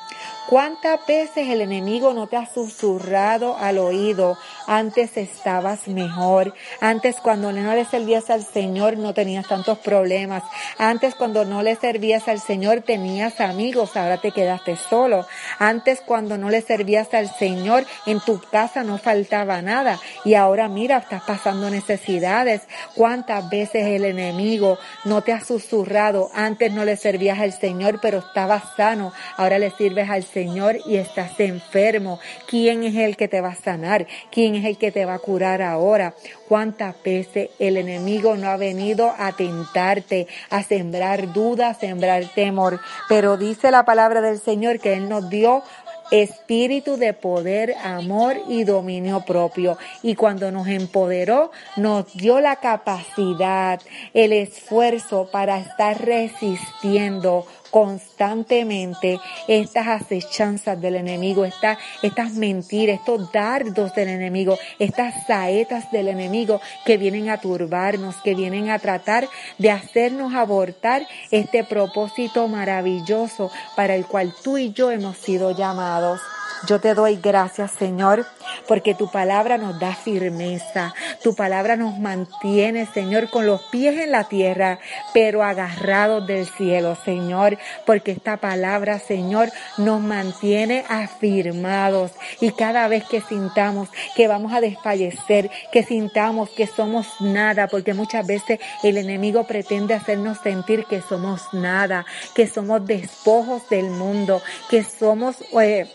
¿Cuántas 0.48 1.04
veces 1.08 1.48
el 1.48 1.62
enemigo 1.62 2.14
no 2.14 2.28
te 2.28 2.38
ha 2.38 2.46
susurrado 2.46 3.58
al 3.58 3.80
oído? 3.80 4.38
Antes 4.68 5.18
estabas 5.18 5.88
mejor. 5.88 6.54
Antes 6.80 7.16
cuando 7.16 7.52
no 7.52 7.74
le 7.74 7.84
servías 7.84 8.30
al 8.30 8.44
Señor 8.44 8.96
no 8.98 9.16
tenías 9.16 9.48
tantos 9.48 9.80
problemas. 9.80 10.44
Antes 10.78 11.16
cuando 11.16 11.46
no 11.46 11.64
le 11.64 11.76
servías 11.76 12.28
al 12.28 12.40
Señor 12.40 12.82
tenías 12.82 13.42
amigos, 13.42 13.98
ahora 13.98 14.20
te 14.20 14.32
quedaste 14.32 14.76
solo. 14.76 15.26
Antes 15.58 16.02
cuando 16.02 16.38
no 16.38 16.52
le 16.52 16.62
servías 16.62 17.12
al 17.16 17.28
Señor 17.28 17.84
en 18.06 18.20
tu 18.20 18.40
casa 18.40 18.84
no 18.84 19.00
faltaba 19.00 19.64
nada. 19.64 20.00
Y 20.26 20.36
ahora 20.36 20.70
mira, 20.70 20.98
estás 20.98 21.24
pasando 21.24 21.72
necesidades. 21.72 22.62
¿Cuántas 22.94 23.50
veces 23.50 23.88
el 23.88 24.06
enemigo 24.06 24.78
no 25.06 25.24
te 25.24 25.34
ha 25.34 25.44
susurrado? 25.44 26.30
Antes 26.36 26.72
no 26.72 26.86
le 26.86 26.98
servías 26.98 27.40
al 27.40 27.52
Señor 27.52 28.00
pero 28.00 28.20
estabas 28.20 28.62
sano. 28.78 29.12
Ahora 29.38 29.58
le 29.58 29.72
sirves 29.72 30.08
al 30.08 30.22
Señor 30.22 30.35
Señor 30.36 30.80
y 30.86 30.98
estás 30.98 31.40
enfermo, 31.40 32.20
¿quién 32.46 32.84
es 32.84 32.94
el 32.96 33.16
que 33.16 33.30
te 33.30 33.40
va 33.40 33.52
a 33.52 33.56
sanar? 33.56 34.06
¿Quién 34.32 34.56
es 34.56 34.66
el 34.66 34.78
que 34.78 34.92
te 34.92 35.06
va 35.06 35.14
a 35.14 35.20
curar 35.20 35.62
ahora? 35.62 36.14
¿Cuántas 36.50 37.02
veces 37.02 37.52
el 37.58 37.78
enemigo 37.78 38.36
no 38.36 38.50
ha 38.50 38.58
venido 38.58 39.14
a 39.18 39.32
tentarte, 39.32 40.28
a 40.50 40.62
sembrar 40.62 41.32
dudas, 41.32 41.78
a 41.78 41.80
sembrar 41.80 42.26
temor? 42.36 42.82
Pero 43.08 43.38
dice 43.38 43.72
la 43.72 43.86
palabra 43.86 44.20
del 44.20 44.42
Señor 44.42 44.82
que 44.82 44.96
Él 44.96 45.08
nos 45.08 45.30
dio 45.30 45.64
espíritu 46.12 46.98
de 46.98 47.14
poder, 47.14 47.74
amor 47.82 48.36
y 48.50 48.66
dominio 48.66 49.22
propio. 49.22 49.78
Y 50.04 50.16
cuando 50.16 50.52
nos 50.52 50.68
empoderó, 50.68 51.52
nos 51.78 52.14
dio 52.14 52.42
la 52.42 52.58
capacidad, 52.58 53.80
el 54.14 54.34
esfuerzo 54.34 55.30
para 55.32 55.60
estar 55.60 56.04
resistiendo 56.04 57.48
constantemente 57.76 59.20
estas 59.50 59.88
acechanzas 59.88 60.80
del 60.80 60.96
enemigo, 60.96 61.44
estas, 61.44 61.78
estas 62.02 62.32
mentiras, 62.32 63.00
estos 63.00 63.30
dardos 63.34 63.94
del 63.94 64.08
enemigo, 64.08 64.58
estas 64.80 65.28
saetas 65.28 65.92
del 65.92 66.08
enemigo 66.08 66.62
que 66.86 66.96
vienen 66.96 67.30
a 67.30 67.42
turbarnos, 67.42 68.16
que 68.24 68.34
vienen 68.34 68.70
a 68.70 68.80
tratar 68.80 69.28
de 69.58 69.72
hacernos 69.72 70.34
abortar 70.36 71.06
este 71.32 71.66
propósito 71.66 72.48
maravilloso 72.48 73.52
para 73.76 73.96
el 73.96 74.06
cual 74.06 74.34
tú 74.42 74.58
y 74.58 74.72
yo 74.72 74.90
hemos 74.90 75.18
sido 75.18 75.52
llamados. 75.52 76.22
Yo 76.64 76.80
te 76.80 76.94
doy 76.94 77.20
gracias, 77.22 77.72
Señor, 77.72 78.26
porque 78.68 78.96
tu 78.96 79.12
palabra 79.12 79.58
nos 79.58 79.80
da 79.80 79.94
firmeza. 79.94 80.96
Tu 81.22 81.36
palabra 81.36 81.76
nos 81.76 82.00
mantiene, 82.00 82.88
Señor, 82.88 83.30
con 83.30 83.46
los 83.46 83.62
pies 83.64 84.00
en 84.00 84.12
la 84.12 84.24
tierra, 84.24 84.80
pero 85.14 85.44
agarrados 85.44 86.26
del 86.26 86.48
cielo, 86.48 86.98
Señor, 87.06 87.58
porque 87.86 88.12
esta 88.12 88.38
palabra, 88.38 89.00
Señor, 89.00 89.52
nos 89.78 90.02
mantiene 90.02 90.86
afirmados. 90.90 92.12
Y 92.40 92.52
cada 92.52 92.88
vez 92.88 93.04
que 93.04 93.22
sintamos 93.22 93.90
que 94.16 94.28
vamos 94.28 94.54
a 94.54 94.62
desfallecer, 94.62 95.52
que 95.72 95.84
sintamos 95.84 96.50
que 96.50 96.66
somos 96.66 97.08
nada, 97.20 97.68
porque 97.68 97.94
muchas 97.94 98.26
veces 98.26 98.60
el 98.82 98.98
enemigo 98.98 99.44
pretende 99.44 99.94
hacernos 99.94 100.40
sentir 100.40 100.86
que 100.86 101.02
somos 101.02 101.42
nada, 101.54 102.06
que 102.34 102.48
somos 102.48 102.86
despojos 102.86 103.70
del 103.70 103.90
mundo, 103.92 104.42
que 104.70 104.84
somos... 104.84 105.36
Eh, 105.62 105.86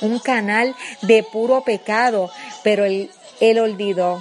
un 0.00 0.18
canal 0.18 0.74
de 1.02 1.22
puro 1.22 1.62
pecado, 1.62 2.30
pero 2.62 2.84
él, 2.84 3.10
olvidó 3.60 4.20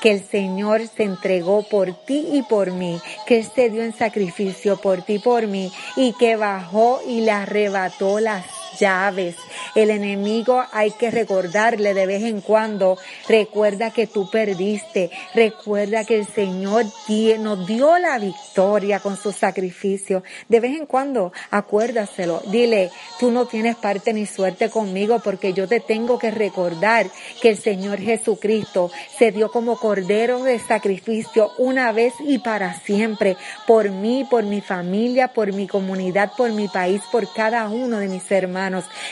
que 0.00 0.12
el 0.12 0.24
Señor 0.28 0.82
se 0.86 1.02
entregó 1.02 1.62
por 1.62 1.92
ti 2.04 2.28
y 2.32 2.42
por 2.42 2.72
mí, 2.72 3.00
que 3.26 3.38
Él 3.40 3.48
se 3.52 3.68
dio 3.70 3.82
en 3.82 3.92
sacrificio 3.92 4.76
por 4.80 5.02
ti 5.02 5.14
y 5.14 5.18
por 5.18 5.46
mí, 5.46 5.72
y 5.96 6.12
que 6.12 6.36
bajó 6.36 7.00
y 7.06 7.22
le 7.22 7.32
arrebató 7.32 8.20
las 8.20 8.44
llaves. 8.78 9.36
El 9.74 9.90
enemigo 9.90 10.64
hay 10.72 10.90
que 10.92 11.10
recordarle 11.10 11.94
de 11.94 12.06
vez 12.06 12.22
en 12.22 12.40
cuando, 12.40 12.98
recuerda 13.28 13.90
que 13.90 14.06
tú 14.06 14.30
perdiste, 14.30 15.10
recuerda 15.34 16.04
que 16.04 16.18
el 16.18 16.26
Señor 16.26 16.86
nos 17.38 17.66
dio 17.66 17.98
la 17.98 18.18
victoria 18.18 19.00
con 19.00 19.16
su 19.16 19.32
sacrificio. 19.32 20.22
De 20.48 20.60
vez 20.60 20.76
en 20.76 20.86
cuando, 20.86 21.32
acuérdaselo, 21.50 22.42
dile, 22.50 22.90
tú 23.18 23.30
no 23.30 23.46
tienes 23.46 23.76
parte 23.76 24.12
ni 24.12 24.26
suerte 24.26 24.70
conmigo 24.70 25.20
porque 25.20 25.52
yo 25.52 25.66
te 25.66 25.80
tengo 25.80 26.18
que 26.18 26.30
recordar 26.30 27.06
que 27.40 27.50
el 27.50 27.58
Señor 27.58 27.98
Jesucristo 27.98 28.90
se 29.18 29.32
dio 29.32 29.50
como 29.50 29.78
cordero 29.78 30.42
de 30.42 30.58
sacrificio 30.58 31.50
una 31.58 31.92
vez 31.92 32.14
y 32.20 32.38
para 32.38 32.74
siempre, 32.80 33.36
por 33.66 33.90
mí, 33.90 34.26
por 34.28 34.44
mi 34.44 34.60
familia, 34.60 35.28
por 35.28 35.52
mi 35.52 35.66
comunidad, 35.66 36.32
por 36.36 36.52
mi 36.52 36.68
país, 36.68 37.02
por 37.10 37.32
cada 37.32 37.68
uno 37.68 37.98
de 37.98 38.08
mis 38.08 38.30
hermanos 38.30 38.67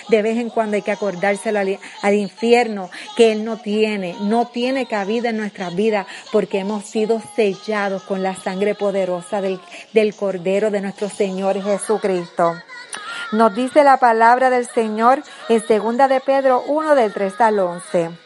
de 0.09 0.23
vez 0.23 0.39
en 0.39 0.51
cuando 0.51 0.77
hay 0.77 0.83
que 0.83 0.93
acordárselo 0.93 1.59
al, 1.59 2.15
infierno 2.15 2.91
que 3.17 3.33
Él 3.33 3.45
no 3.45 3.57
tiene, 3.59 4.17
no 4.21 4.47
tiene 4.47 4.87
cabida 4.87 5.31
en 5.31 5.39
nuestras 5.39 5.75
vidas 5.75 6.07
porque 6.33 6.59
hemos 6.59 6.85
sido 6.85 7.21
sellados 7.35 8.03
con 8.03 8.23
la 8.23 8.35
sangre 8.35 8.75
poderosa 8.75 9.41
del, 9.41 9.61
Cordero 10.17 10.71
de 10.71 10.81
nuestro 10.81 11.09
Señor 11.09 11.63
Jesucristo. 11.63 12.55
Nos 13.33 13.55
dice 13.55 13.83
la 13.83 13.97
palabra 13.97 14.51
del 14.51 14.67
Señor 14.67 15.23
en 15.49 15.67
segunda 15.67 16.09
de 16.09 16.21
Pedro 16.21 16.63
1 16.67 16.95
del 16.95 17.13
3 17.13 17.41
al 17.41 17.59
11 17.59 18.26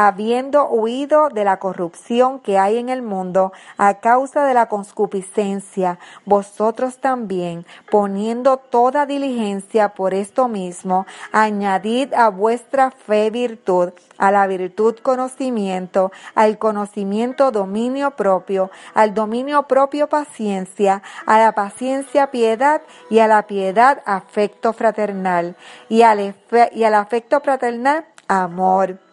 habiendo 0.00 0.68
huido 0.68 1.28
de 1.28 1.42
la 1.42 1.58
corrupción 1.58 2.38
que 2.38 2.56
hay 2.56 2.78
en 2.78 2.88
el 2.88 3.02
mundo 3.02 3.52
a 3.78 3.94
causa 3.94 4.44
de 4.44 4.54
la 4.54 4.68
concupiscencia, 4.68 5.98
vosotros 6.24 6.98
también, 6.98 7.66
poniendo 7.90 8.58
toda 8.58 9.06
diligencia 9.06 9.88
por 9.88 10.14
esto 10.14 10.46
mismo, 10.46 11.04
añadid 11.32 12.14
a 12.14 12.28
vuestra 12.28 12.92
fe 12.92 13.30
virtud, 13.30 13.90
a 14.18 14.30
la 14.30 14.46
virtud 14.46 14.94
conocimiento, 15.02 16.12
al 16.36 16.58
conocimiento 16.58 17.50
dominio 17.50 18.12
propio, 18.12 18.70
al 18.94 19.14
dominio 19.14 19.64
propio 19.64 20.08
paciencia, 20.08 21.02
a 21.26 21.40
la 21.40 21.56
paciencia 21.56 22.30
piedad 22.30 22.82
y 23.10 23.18
a 23.18 23.26
la 23.26 23.48
piedad 23.48 24.00
afecto 24.06 24.72
fraternal 24.72 25.56
y 25.88 26.02
al, 26.02 26.36
y 26.72 26.84
al 26.84 26.94
afecto 26.94 27.40
fraternal 27.40 28.06
amor 28.28 29.07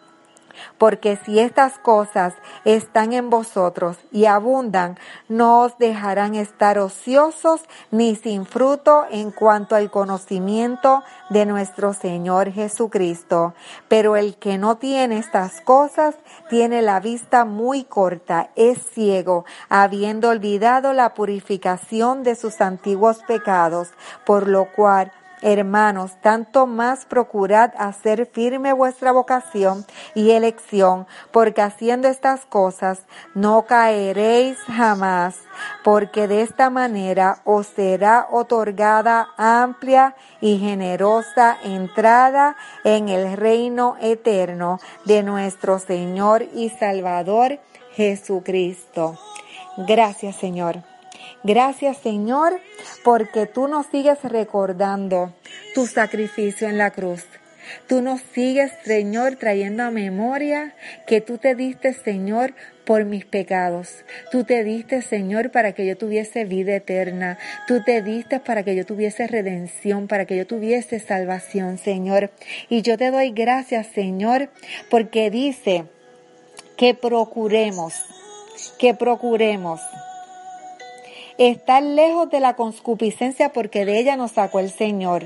porque 0.78 1.18
si 1.24 1.38
estas 1.38 1.78
cosas 1.78 2.34
están 2.64 3.12
en 3.12 3.30
vosotros 3.30 3.98
y 4.10 4.26
abundan, 4.26 4.98
no 5.28 5.62
os 5.62 5.78
dejarán 5.78 6.34
estar 6.34 6.78
ociosos 6.78 7.62
ni 7.90 8.16
sin 8.16 8.46
fruto 8.46 9.04
en 9.10 9.30
cuanto 9.30 9.76
al 9.76 9.90
conocimiento 9.90 11.02
de 11.30 11.46
nuestro 11.46 11.92
Señor 11.92 12.52
Jesucristo. 12.52 13.54
Pero 13.88 14.16
el 14.16 14.36
que 14.36 14.58
no 14.58 14.76
tiene 14.76 15.18
estas 15.18 15.60
cosas 15.60 16.14
tiene 16.48 16.82
la 16.82 17.00
vista 17.00 17.44
muy 17.44 17.84
corta, 17.84 18.50
es 18.56 18.78
ciego, 18.92 19.44
habiendo 19.68 20.30
olvidado 20.30 20.92
la 20.92 21.14
purificación 21.14 22.22
de 22.22 22.34
sus 22.34 22.60
antiguos 22.60 23.18
pecados, 23.26 23.90
por 24.24 24.48
lo 24.48 24.72
cual 24.72 25.12
Hermanos, 25.42 26.12
tanto 26.22 26.66
más 26.66 27.04
procurad 27.04 27.72
hacer 27.76 28.26
firme 28.26 28.72
vuestra 28.72 29.12
vocación 29.12 29.84
y 30.14 30.30
elección, 30.30 31.06
porque 31.30 31.60
haciendo 31.60 32.08
estas 32.08 32.46
cosas 32.46 33.02
no 33.34 33.66
caeréis 33.66 34.58
jamás, 34.60 35.36
porque 35.84 36.26
de 36.26 36.40
esta 36.40 36.70
manera 36.70 37.42
os 37.44 37.66
será 37.66 38.28
otorgada 38.30 39.28
amplia 39.36 40.16
y 40.40 40.58
generosa 40.58 41.58
entrada 41.62 42.56
en 42.84 43.10
el 43.10 43.36
reino 43.36 43.96
eterno 44.00 44.80
de 45.04 45.22
nuestro 45.22 45.78
Señor 45.78 46.46
y 46.54 46.70
Salvador 46.70 47.60
Jesucristo. 47.94 49.18
Gracias 49.76 50.36
Señor. 50.36 50.95
Gracias 51.46 51.98
Señor 51.98 52.60
porque 53.04 53.46
tú 53.46 53.68
nos 53.68 53.86
sigues 53.86 54.20
recordando 54.24 55.32
tu 55.76 55.86
sacrificio 55.86 56.68
en 56.68 56.76
la 56.76 56.90
cruz. 56.90 57.24
Tú 57.86 58.02
nos 58.02 58.20
sigues, 58.20 58.72
Señor, 58.84 59.36
trayendo 59.36 59.84
a 59.84 59.92
memoria 59.92 60.74
que 61.06 61.20
tú 61.20 61.38
te 61.38 61.54
diste, 61.54 61.92
Señor, 61.92 62.54
por 62.84 63.04
mis 63.04 63.24
pecados. 63.24 64.04
Tú 64.32 64.42
te 64.42 64.64
diste, 64.64 65.02
Señor, 65.02 65.52
para 65.52 65.70
que 65.70 65.86
yo 65.86 65.96
tuviese 65.96 66.44
vida 66.44 66.74
eterna. 66.74 67.38
Tú 67.68 67.80
te 67.84 68.02
diste 68.02 68.40
para 68.40 68.64
que 68.64 68.74
yo 68.74 68.84
tuviese 68.84 69.28
redención, 69.28 70.08
para 70.08 70.24
que 70.24 70.36
yo 70.36 70.48
tuviese 70.48 70.98
salvación, 70.98 71.78
Señor. 71.78 72.32
Y 72.68 72.82
yo 72.82 72.98
te 72.98 73.12
doy 73.12 73.30
gracias, 73.30 73.86
Señor, 73.86 74.50
porque 74.90 75.30
dice 75.30 75.84
que 76.76 76.94
procuremos, 76.94 77.94
que 78.80 78.94
procuremos 78.94 79.80
estar 81.38 81.82
lejos 81.82 82.30
de 82.30 82.40
la 82.40 82.56
concupiscencia 82.56 83.52
porque 83.52 83.84
de 83.84 83.98
ella 83.98 84.16
nos 84.16 84.32
sacó 84.32 84.60
el 84.60 84.70
Señor. 84.70 85.24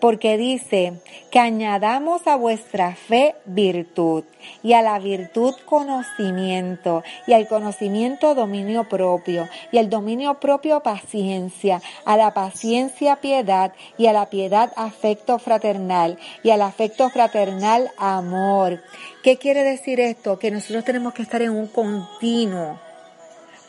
Porque 0.00 0.36
dice 0.36 0.94
que 1.30 1.38
añadamos 1.38 2.26
a 2.26 2.36
vuestra 2.36 2.94
fe 2.94 3.34
virtud 3.44 4.24
y 4.62 4.72
a 4.72 4.82
la 4.82 4.98
virtud 4.98 5.54
conocimiento 5.66 7.02
y 7.26 7.34
al 7.34 7.46
conocimiento 7.46 8.34
dominio 8.34 8.88
propio 8.88 9.48
y 9.70 9.78
al 9.78 9.90
dominio 9.90 10.40
propio 10.40 10.80
paciencia, 10.82 11.80
a 12.04 12.16
la 12.16 12.32
paciencia 12.32 13.16
piedad 13.16 13.72
y 13.98 14.06
a 14.06 14.12
la 14.12 14.26
piedad 14.30 14.72
afecto 14.76 15.38
fraternal 15.38 16.18
y 16.42 16.50
al 16.50 16.62
afecto 16.62 17.10
fraternal 17.10 17.90
amor. 17.98 18.82
¿Qué 19.22 19.36
quiere 19.36 19.62
decir 19.62 20.00
esto? 20.00 20.38
Que 20.38 20.50
nosotros 20.50 20.84
tenemos 20.84 21.12
que 21.12 21.22
estar 21.22 21.42
en 21.42 21.50
un 21.50 21.66
continuo 21.66 22.89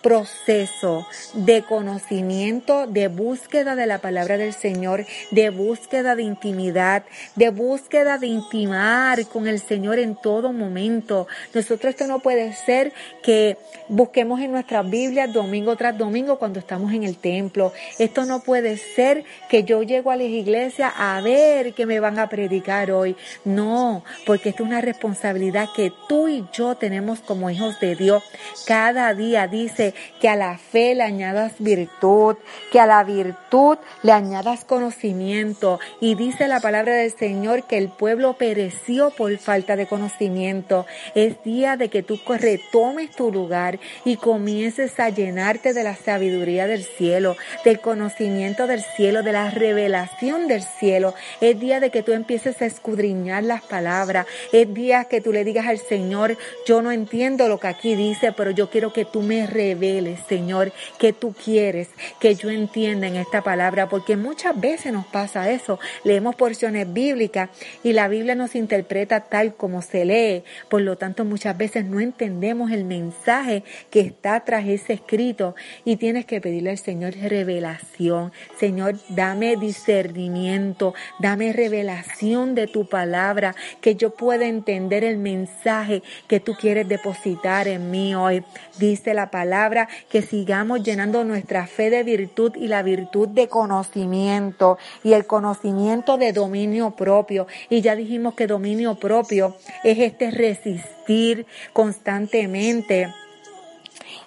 proceso 0.01 1.08
de 1.34 1.63
conocimiento, 1.63 2.88
de 2.88 3.08
búsqueda 3.08 3.75
de 3.75 3.86
la 3.86 4.00
palabra 4.00 4.38
del 4.38 4.53
Señor, 4.53 5.05
de 5.31 5.50
búsqueda 5.50 6.15
de 6.15 6.24
intimidad, 6.24 7.03
de 7.36 7.50
búsqueda 7.50 8.17
de 8.17 8.27
intimar 8.27 9.25
con 9.27 9.48
el 9.48 9.60
Señor 9.60 10.00
en 10.00 10.15
todo 10.15 10.53
momento. 10.53 11.27
Nosotros 11.53 11.91
esto 11.91 12.08
no 12.08 12.20
puede 12.20 12.53
ser 12.53 12.93
que 13.24 13.58
busquemos 13.88 14.41
en 14.41 14.51
nuestras 14.51 14.89
Biblias 14.89 15.31
domingo 15.31 15.75
tras 15.75 15.98
domingo 15.98 16.39
cuando 16.39 16.60
estamos 16.60 16.93
en 16.93 17.03
el 17.03 17.17
templo. 17.17 17.74
Esto 18.00 18.25
no 18.25 18.41
puede 18.41 18.77
ser 18.77 19.24
que 19.50 19.63
yo 19.63 19.84
llego 19.84 20.12
a 20.12 20.15
la 20.15 20.24
iglesia 20.24 20.91
a 20.96 21.22
ver 21.22 21.74
qué 21.74 21.86
me 21.86 22.00
van 22.00 22.20
a 22.20 22.29
predicar 22.29 22.91
hoy. 22.91 23.15
No, 23.46 24.03
porque 24.25 24.50
esto 24.50 24.63
es 24.63 24.70
una 24.70 24.81
responsabilidad 24.81 25.70
que 25.75 25.91
tú 26.08 26.27
y 26.27 26.46
yo 26.53 26.75
tenemos 26.75 27.20
como 27.20 27.50
hijos 27.50 27.79
de 27.79 27.96
Dios. 27.96 28.24
Cada 28.65 29.13
día 29.13 29.48
dice 29.48 29.90
que 30.19 30.29
a 30.29 30.36
la 30.36 30.57
fe 30.57 30.95
le 30.95 31.03
añadas 31.03 31.53
virtud, 31.60 32.36
que 32.71 32.79
a 32.79 32.86
la 32.86 33.03
virtud 33.03 33.77
le 34.03 34.12
añadas 34.12 34.65
conocimiento. 34.65 35.79
Y 36.00 36.15
dice 36.15 36.48
la 36.48 36.60
palabra 36.60 36.93
del 36.93 37.12
Señor 37.12 37.63
que 37.63 37.77
el 37.77 37.89
pueblo 37.89 38.33
pereció 38.33 39.12
por 39.12 39.38
falta 39.38 39.75
de 39.75 39.88
conocimiento. 39.88 40.86
Es 41.15 41.43
día 41.43 41.77
de 41.77 41.89
que 41.89 42.03
tú 42.03 42.19
retomes 42.27 43.12
tu 43.12 43.31
lugar 43.31 43.79
y 44.05 44.15
comiences 44.17 45.00
a 45.00 45.10
llenarte 45.10 45.74
de 45.74 45.83
la 45.83 45.95
sabiduría 45.95 46.67
del 46.67 46.83
cielo, 46.83 47.36
del 47.65 47.79
conocimiento 47.79 48.67
del 48.67 48.81
cielo, 48.81 49.24
de 49.24 49.31
la 49.31 49.50
revelación 49.50 50.48
del 50.48 50.63
cielo. 50.63 51.13
Es 51.39 51.60
día 51.60 51.79
de 51.79 51.91
que 51.91 52.03
tú 52.03 52.13
empieces 52.13 52.62
a 52.62 52.65
escudriñar 52.65 53.43
las 53.43 53.62
palabras. 53.62 54.25
Es 54.51 54.74
día 54.74 55.05
que 55.05 55.21
tú 55.21 55.31
le 55.31 55.43
digas 55.43 55.67
al 55.67 55.79
Señor, 55.79 56.38
yo 56.65 56.81
no 56.81 56.91
entiendo 56.91 57.48
lo 57.48 57.60
que 57.60 57.67
aquí 57.67 57.95
dice, 57.95 58.31
pero 58.31 58.51
yo 58.51 58.69
quiero 58.69 58.93
que 58.93 59.05
tú 59.05 59.21
me 59.21 59.48
reveles 59.48 59.80
Señor, 60.27 60.71
que 61.00 61.11
tú 61.11 61.33
quieres 61.33 61.89
que 62.19 62.35
yo 62.35 62.51
entienda 62.51 63.07
en 63.07 63.15
esta 63.15 63.41
palabra, 63.41 63.89
porque 63.89 64.15
muchas 64.15 64.59
veces 64.59 64.93
nos 64.93 65.07
pasa 65.07 65.50
eso. 65.50 65.79
Leemos 66.03 66.35
porciones 66.35 66.91
bíblicas 66.93 67.50
y 67.83 67.93
la 67.93 68.07
Biblia 68.07 68.35
nos 68.35 68.53
interpreta 68.55 69.21
tal 69.21 69.55
como 69.55 69.81
se 69.81 70.05
lee. 70.05 70.43
Por 70.69 70.81
lo 70.81 70.97
tanto, 70.97 71.25
muchas 71.25 71.57
veces 71.57 71.85
no 71.85 72.00
entendemos 72.00 72.71
el 72.71 72.83
mensaje 72.85 73.63
que 73.89 74.01
está 74.01 74.41
tras 74.41 74.67
ese 74.67 74.93
escrito 74.93 75.56
y 75.84 75.95
tienes 75.95 76.25
que 76.25 76.41
pedirle 76.41 76.69
al 76.69 76.77
Señor 76.77 77.13
revelación. 77.15 78.32
Señor, 78.60 78.95
dame 79.10 79.56
discernimiento, 79.56 80.93
dame 81.19 81.53
revelación 81.53 82.53
de 82.53 82.67
tu 82.67 82.88
palabra, 82.88 83.56
que 83.82 83.95
yo 83.95 84.12
pueda 84.12 84.45
entender 84.45 85.03
el 85.03 85.17
mensaje 85.17 86.03
que 86.27 86.39
tú 86.39 86.53
quieres 86.53 86.88
depositar 86.88 87.67
en 87.67 87.89
mí 87.89 88.13
hoy. 88.13 88.43
Dice 88.77 89.13
la 89.13 89.32
palabra 89.32 89.70
que 90.10 90.21
sigamos 90.21 90.84
llenando 90.84 91.23
nuestra 91.23 91.67
fe 91.67 91.89
de 91.89 92.03
virtud 92.03 92.53
y 92.55 92.67
la 92.67 92.84
virtud 92.84 93.27
de 93.29 93.47
conocimiento 93.47 94.77
y 95.03 95.13
el 95.13 95.25
conocimiento 95.25 96.17
de 96.17 96.34
dominio 96.34 96.91
propio. 96.91 97.47
Y 97.69 97.81
ya 97.81 97.95
dijimos 97.95 98.34
que 98.36 98.47
dominio 98.47 98.95
propio 98.95 99.55
es 99.84 99.99
este 99.99 100.31
resistir 100.31 101.45
constantemente 101.73 103.13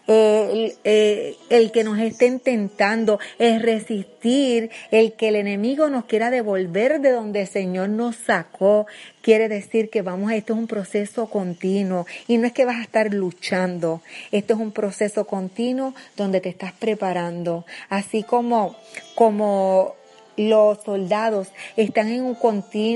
el, 0.06 0.74
eh, 0.84 1.36
el, 1.50 1.72
que 1.72 1.84
nos 1.84 1.98
estén 1.98 2.40
tentando, 2.40 3.18
es 3.38 3.62
resistir 3.62 4.70
el 4.90 5.14
que 5.14 5.28
el 5.28 5.36
enemigo 5.36 5.88
nos 5.88 6.04
quiera 6.04 6.30
devolver 6.30 7.00
de 7.00 7.10
donde 7.10 7.42
el 7.42 7.46
Señor 7.46 7.88
nos 7.88 8.16
sacó. 8.16 8.86
Quiere 9.22 9.48
decir 9.48 9.90
que 9.90 10.02
vamos 10.02 10.32
esto 10.32 10.52
es 10.52 10.58
un 10.58 10.66
proceso 10.66 11.28
continuo 11.28 12.06
y 12.28 12.38
no 12.38 12.46
es 12.46 12.52
que 12.52 12.64
vas 12.64 12.76
a 12.76 12.82
estar 12.82 13.12
luchando, 13.12 14.02
esto 14.32 14.54
es 14.54 14.60
un 14.60 14.72
proceso 14.72 15.26
continuo 15.26 15.94
donde 16.16 16.40
te 16.40 16.50
estás 16.50 16.72
preparando, 16.72 17.64
así 17.88 18.22
como, 18.22 18.76
como 19.14 19.96
los 20.36 20.82
soldados 20.82 21.48
están 21.76 22.08
en 22.08 22.22
un 22.24 22.34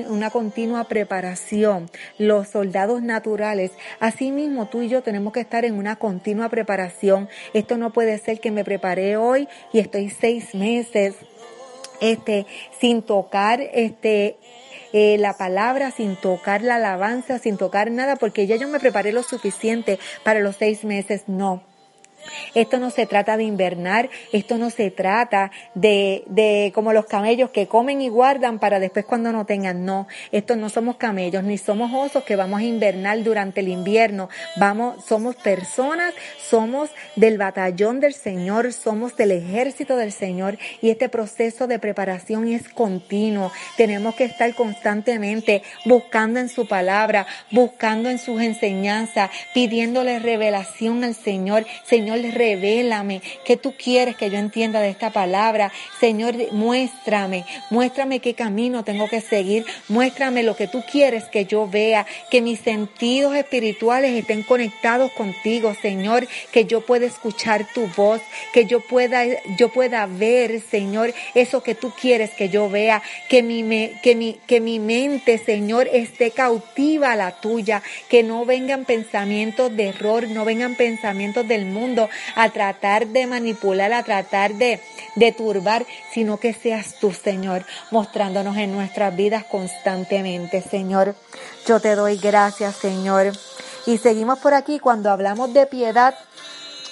una 0.08 0.30
continua 0.30 0.84
preparación. 0.84 1.90
Los 2.18 2.48
soldados 2.48 3.02
naturales, 3.02 3.72
asimismo 4.00 4.66
tú 4.66 4.82
y 4.82 4.88
yo 4.88 5.02
tenemos 5.02 5.32
que 5.32 5.40
estar 5.40 5.64
en 5.64 5.74
una 5.74 5.96
continua 5.96 6.48
preparación. 6.48 7.28
Esto 7.54 7.76
no 7.76 7.92
puede 7.92 8.18
ser 8.18 8.40
que 8.40 8.50
me 8.50 8.64
preparé 8.64 9.16
hoy 9.16 9.48
y 9.72 9.78
estoy 9.78 10.10
seis 10.10 10.54
meses 10.54 11.14
este, 12.00 12.46
sin 12.80 13.02
tocar 13.02 13.60
este, 13.60 14.36
eh, 14.92 15.16
la 15.18 15.36
palabra, 15.36 15.90
sin 15.90 16.16
tocar 16.16 16.62
la 16.62 16.76
alabanza, 16.76 17.38
sin 17.38 17.56
tocar 17.56 17.90
nada, 17.90 18.16
porque 18.16 18.46
ya 18.46 18.56
yo 18.56 18.68
me 18.68 18.80
preparé 18.80 19.12
lo 19.12 19.22
suficiente 19.22 19.98
para 20.24 20.40
los 20.40 20.56
seis 20.56 20.84
meses. 20.84 21.24
No. 21.26 21.67
Esto 22.54 22.78
no 22.78 22.90
se 22.90 23.06
trata 23.06 23.36
de 23.36 23.44
invernar, 23.44 24.10
esto 24.32 24.58
no 24.58 24.70
se 24.70 24.90
trata 24.90 25.50
de, 25.74 26.24
de 26.26 26.72
como 26.74 26.92
los 26.92 27.06
camellos 27.06 27.50
que 27.50 27.66
comen 27.66 28.02
y 28.02 28.08
guardan 28.08 28.58
para 28.58 28.80
después 28.80 29.04
cuando 29.04 29.32
no 29.32 29.46
tengan. 29.46 29.84
No, 29.84 30.06
estos 30.32 30.56
no 30.56 30.68
somos 30.68 30.96
camellos 30.96 31.44
ni 31.44 31.58
somos 31.58 31.90
osos 31.94 32.24
que 32.24 32.36
vamos 32.36 32.60
a 32.60 32.64
invernar 32.64 33.22
durante 33.22 33.60
el 33.60 33.68
invierno. 33.68 34.28
Vamos, 34.56 35.04
somos 35.04 35.36
personas, 35.36 36.14
somos 36.38 36.90
del 37.16 37.38
batallón 37.38 38.00
del 38.00 38.14
Señor, 38.14 38.72
somos 38.72 39.16
del 39.16 39.32
ejército 39.32 39.96
del 39.96 40.12
Señor 40.12 40.58
y 40.80 40.90
este 40.90 41.08
proceso 41.08 41.66
de 41.66 41.78
preparación 41.78 42.48
es 42.48 42.68
continuo. 42.68 43.52
Tenemos 43.76 44.14
que 44.14 44.24
estar 44.24 44.54
constantemente 44.54 45.62
buscando 45.84 46.40
en 46.40 46.48
su 46.48 46.66
palabra, 46.66 47.26
buscando 47.50 48.10
en 48.10 48.18
sus 48.18 48.40
enseñanzas, 48.40 49.30
pidiéndole 49.54 50.18
revelación 50.18 51.04
al 51.04 51.14
Señor. 51.14 51.66
Señor, 51.84 52.07
revélame. 52.16 53.22
Qué 53.44 53.56
tú 53.56 53.74
quieres 53.76 54.16
que 54.16 54.30
yo 54.30 54.38
entienda 54.38 54.80
de 54.80 54.90
esta 54.90 55.10
palabra. 55.10 55.72
Señor, 56.00 56.34
muéstrame, 56.52 57.44
muéstrame 57.70 58.20
qué 58.20 58.34
camino 58.34 58.84
tengo 58.84 59.08
que 59.08 59.20
seguir, 59.20 59.64
muéstrame 59.88 60.42
lo 60.42 60.56
que 60.56 60.68
tú 60.68 60.82
quieres 60.90 61.24
que 61.24 61.44
yo 61.44 61.68
vea, 61.68 62.06
que 62.30 62.40
mis 62.40 62.60
sentidos 62.60 63.34
espirituales 63.34 64.12
estén 64.12 64.42
conectados 64.42 65.10
contigo, 65.12 65.74
Señor, 65.80 66.28
que 66.52 66.64
yo 66.64 66.80
pueda 66.82 67.06
escuchar 67.06 67.66
tu 67.72 67.86
voz, 67.96 68.20
que 68.52 68.66
yo 68.66 68.80
pueda, 68.80 69.24
yo 69.56 69.70
pueda 69.70 70.06
ver, 70.06 70.60
Señor, 70.60 71.14
eso 71.34 71.62
que 71.62 71.74
tú 71.74 71.90
quieres 72.00 72.30
que 72.30 72.48
yo 72.48 72.68
vea, 72.68 73.02
que 73.28 73.42
mi, 73.42 73.62
que 74.02 74.14
mi, 74.14 74.34
que 74.46 74.60
mi 74.60 74.78
mente, 74.78 75.38
Señor, 75.38 75.88
esté 75.92 76.30
cautiva 76.30 77.12
a 77.12 77.16
la 77.16 77.40
tuya, 77.40 77.82
que 78.08 78.22
no 78.22 78.44
vengan 78.44 78.84
pensamientos 78.84 79.74
de 79.74 79.88
error, 79.88 80.28
no 80.28 80.44
vengan 80.44 80.74
pensamientos 80.74 81.48
del 81.48 81.64
mundo, 81.66 81.97
a 82.34 82.48
tratar 82.50 83.06
de 83.06 83.26
manipular, 83.26 83.92
a 83.92 84.02
tratar 84.02 84.54
de, 84.54 84.80
de 85.16 85.32
turbar, 85.32 85.86
sino 86.12 86.38
que 86.38 86.52
seas 86.52 86.94
tú, 87.00 87.12
Señor, 87.12 87.64
mostrándonos 87.90 88.56
en 88.56 88.72
nuestras 88.72 89.16
vidas 89.16 89.44
constantemente, 89.44 90.62
Señor. 90.62 91.14
Yo 91.66 91.80
te 91.80 91.94
doy 91.94 92.18
gracias, 92.18 92.76
Señor. 92.76 93.32
Y 93.86 93.98
seguimos 93.98 94.38
por 94.38 94.54
aquí 94.54 94.78
cuando 94.78 95.10
hablamos 95.10 95.52
de 95.54 95.66
piedad. 95.66 96.14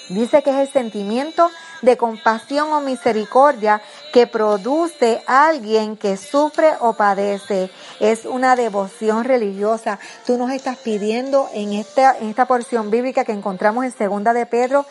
Dice 0.09 0.41
que 0.41 0.49
es 0.49 0.67
el 0.67 0.71
sentimiento 0.71 1.51
de 1.81 1.97
compasión 1.97 2.71
o 2.71 2.81
misericordia 2.81 3.81
que 4.13 4.27
produce 4.27 5.21
alguien 5.25 5.97
que 5.97 6.17
sufre 6.17 6.71
o 6.79 6.93
padece. 6.93 7.69
Es 7.99 8.25
una 8.25 8.55
devoción 8.55 9.23
religiosa. 9.23 9.99
Tú 10.25 10.37
nos 10.37 10.51
estás 10.51 10.77
pidiendo 10.77 11.49
en 11.53 11.73
esta, 11.73 12.17
en 12.17 12.29
esta 12.29 12.45
porción 12.45 12.89
bíblica 12.89 13.25
que 13.25 13.31
encontramos 13.31 13.85
en 13.85 13.91
segunda 13.91 14.33
de 14.33 14.45
Pedro, 14.45 14.85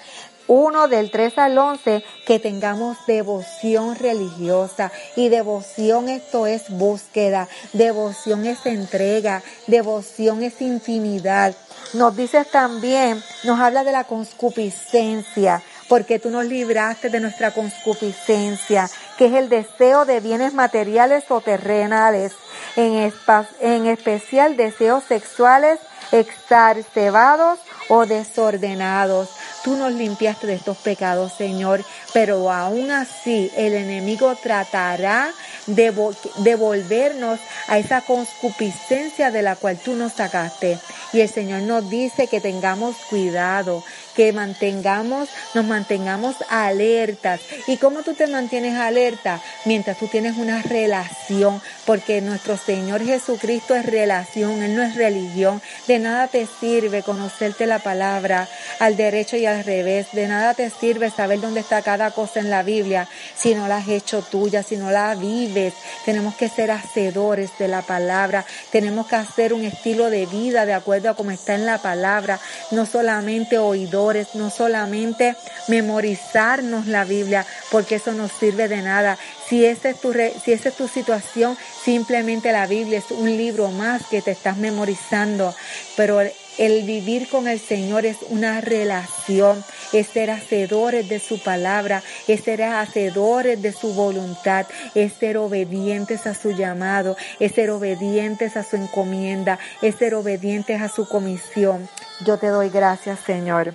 1 0.48 0.88
del 0.88 1.10
3 1.10 1.38
al 1.38 1.58
11, 1.58 2.04
que 2.24 2.38
tengamos 2.38 2.96
devoción 3.06 3.96
religiosa. 3.96 4.92
Y 5.16 5.28
devoción 5.28 6.08
esto 6.08 6.46
es 6.46 6.70
búsqueda, 6.70 7.48
devoción 7.72 8.46
es 8.46 8.64
entrega, 8.66 9.42
devoción 9.66 10.42
es 10.42 10.60
intimidad. 10.60 11.54
Nos 11.94 12.16
dices 12.16 12.50
también, 12.50 13.22
nos 13.44 13.60
habla 13.60 13.84
de 13.84 13.92
la 13.92 14.04
conscupiscencia, 14.04 15.62
porque 15.88 16.18
tú 16.18 16.30
nos 16.30 16.44
libraste 16.44 17.10
de 17.10 17.20
nuestra 17.20 17.52
conscupiscencia, 17.52 18.90
que 19.16 19.26
es 19.26 19.34
el 19.34 19.48
deseo 19.48 20.04
de 20.04 20.20
bienes 20.20 20.54
materiales 20.54 21.24
o 21.30 21.40
terrenales, 21.40 22.32
en, 22.76 23.12
en 23.60 23.86
especial 23.86 24.56
deseos 24.56 25.04
sexuales 25.04 25.78
exacerbados 26.12 27.58
o 27.88 28.06
desordenados. 28.06 29.30
Tú 29.64 29.76
nos 29.76 29.92
limpiaste 29.92 30.46
de 30.46 30.54
estos 30.54 30.76
pecados, 30.76 31.32
Señor, 31.32 31.84
pero 32.12 32.52
aún 32.52 32.90
así 32.90 33.50
el 33.56 33.74
enemigo 33.74 34.34
tratará 34.36 35.30
de 35.66 35.92
devolvernos 36.38 37.40
a 37.66 37.78
esa 37.78 38.00
conscupiscencia 38.02 39.30
de 39.30 39.42
la 39.42 39.56
cual 39.56 39.78
tú 39.78 39.94
nos 39.94 40.12
sacaste. 40.12 40.78
Y 41.12 41.20
el 41.20 41.28
Señor 41.28 41.62
nos 41.62 41.88
dice 41.90 42.28
que 42.28 42.40
tengamos 42.40 42.96
cuidado, 43.10 43.82
que 44.16 44.32
mantengamos, 44.32 45.28
nos 45.54 45.66
mantengamos 45.66 46.36
alertas. 46.48 47.40
¿Y 47.66 47.76
cómo 47.76 48.02
tú 48.02 48.14
te 48.14 48.26
mantienes 48.26 48.78
alerta? 48.78 49.42
Mientras 49.66 49.98
tú 49.98 50.08
tienes 50.08 50.38
una 50.38 50.62
relación, 50.62 51.60
porque 51.84 52.22
nuestro 52.22 52.56
Señor 52.56 53.04
Jesucristo 53.04 53.74
es 53.74 53.84
relación, 53.84 54.62
Él 54.62 54.74
no 54.74 54.82
es 54.82 54.94
religión. 54.94 55.60
De 55.86 55.98
nada 55.98 56.28
te 56.28 56.48
sirve 56.60 57.02
conocerte 57.02 57.66
la 57.66 57.78
palabra 57.78 58.48
al 58.78 58.96
derecho 58.96 59.36
y 59.36 59.44
al 59.44 59.62
revés. 59.64 60.08
De 60.12 60.26
nada 60.26 60.54
te 60.54 60.70
sirve 60.70 61.10
saber 61.10 61.40
dónde 61.40 61.60
está 61.60 61.82
cada 61.82 62.10
cosa 62.10 62.40
en 62.40 62.48
la 62.48 62.62
Biblia 62.62 63.08
si 63.36 63.54
no 63.54 63.68
la 63.68 63.76
has 63.76 63.88
hecho 63.88 64.22
tuya, 64.22 64.62
si 64.62 64.78
no 64.78 64.90
la 64.90 65.14
vives. 65.14 65.74
Tenemos 66.06 66.34
que 66.36 66.48
ser 66.48 66.70
hacedores 66.70 67.50
de 67.58 67.68
la 67.68 67.82
palabra. 67.82 68.46
Tenemos 68.70 69.06
que 69.06 69.16
hacer 69.16 69.52
un 69.52 69.64
estilo 69.64 70.08
de 70.08 70.24
vida 70.24 70.64
de 70.64 70.72
acuerdo 70.72 71.10
a 71.10 71.14
cómo 71.14 71.32
está 71.32 71.54
en 71.54 71.66
la 71.66 71.78
palabra, 71.78 72.40
no 72.70 72.86
solamente 72.86 73.58
oidores 73.58 74.05
no 74.34 74.50
solamente 74.50 75.34
memorizarnos 75.68 76.86
la 76.86 77.04
Biblia, 77.04 77.44
porque 77.70 77.96
eso 77.96 78.12
no 78.12 78.28
sirve 78.28 78.68
de 78.68 78.82
nada. 78.82 79.18
Si 79.48 79.64
esa 79.64 79.90
es 79.90 80.00
tu, 80.00 80.12
si 80.12 80.52
esa 80.52 80.68
es 80.68 80.76
tu 80.76 80.88
situación, 80.88 81.56
simplemente 81.84 82.52
la 82.52 82.66
Biblia 82.66 82.98
es 82.98 83.10
un 83.10 83.36
libro 83.36 83.70
más 83.70 84.06
que 84.06 84.22
te 84.22 84.30
estás 84.30 84.56
memorizando, 84.56 85.54
pero 85.96 86.20
el 86.58 86.82
vivir 86.84 87.28
con 87.28 87.48
el 87.48 87.60
Señor 87.60 88.06
es 88.06 88.18
una 88.30 88.60
relación, 88.60 89.62
es 89.92 90.06
ser 90.06 90.30
hacedores 90.30 91.08
de 91.08 91.18
su 91.18 91.42
palabra, 91.42 92.02
es 92.28 92.44
ser 92.44 92.62
hacedores 92.62 93.60
de 93.60 93.72
su 93.72 93.92
voluntad, 93.92 94.66
es 94.94 95.12
ser 95.12 95.36
obedientes 95.36 96.26
a 96.26 96.34
su 96.34 96.52
llamado, 96.52 97.16
es 97.40 97.52
ser 97.52 97.70
obedientes 97.70 98.56
a 98.56 98.62
su 98.62 98.76
encomienda, 98.76 99.58
es 99.82 99.96
ser 99.96 100.14
obedientes 100.14 100.80
a 100.80 100.88
su 100.88 101.06
comisión. 101.06 101.88
Yo 102.24 102.38
te 102.38 102.48
doy 102.48 102.70
gracias, 102.70 103.18
Señor. 103.26 103.74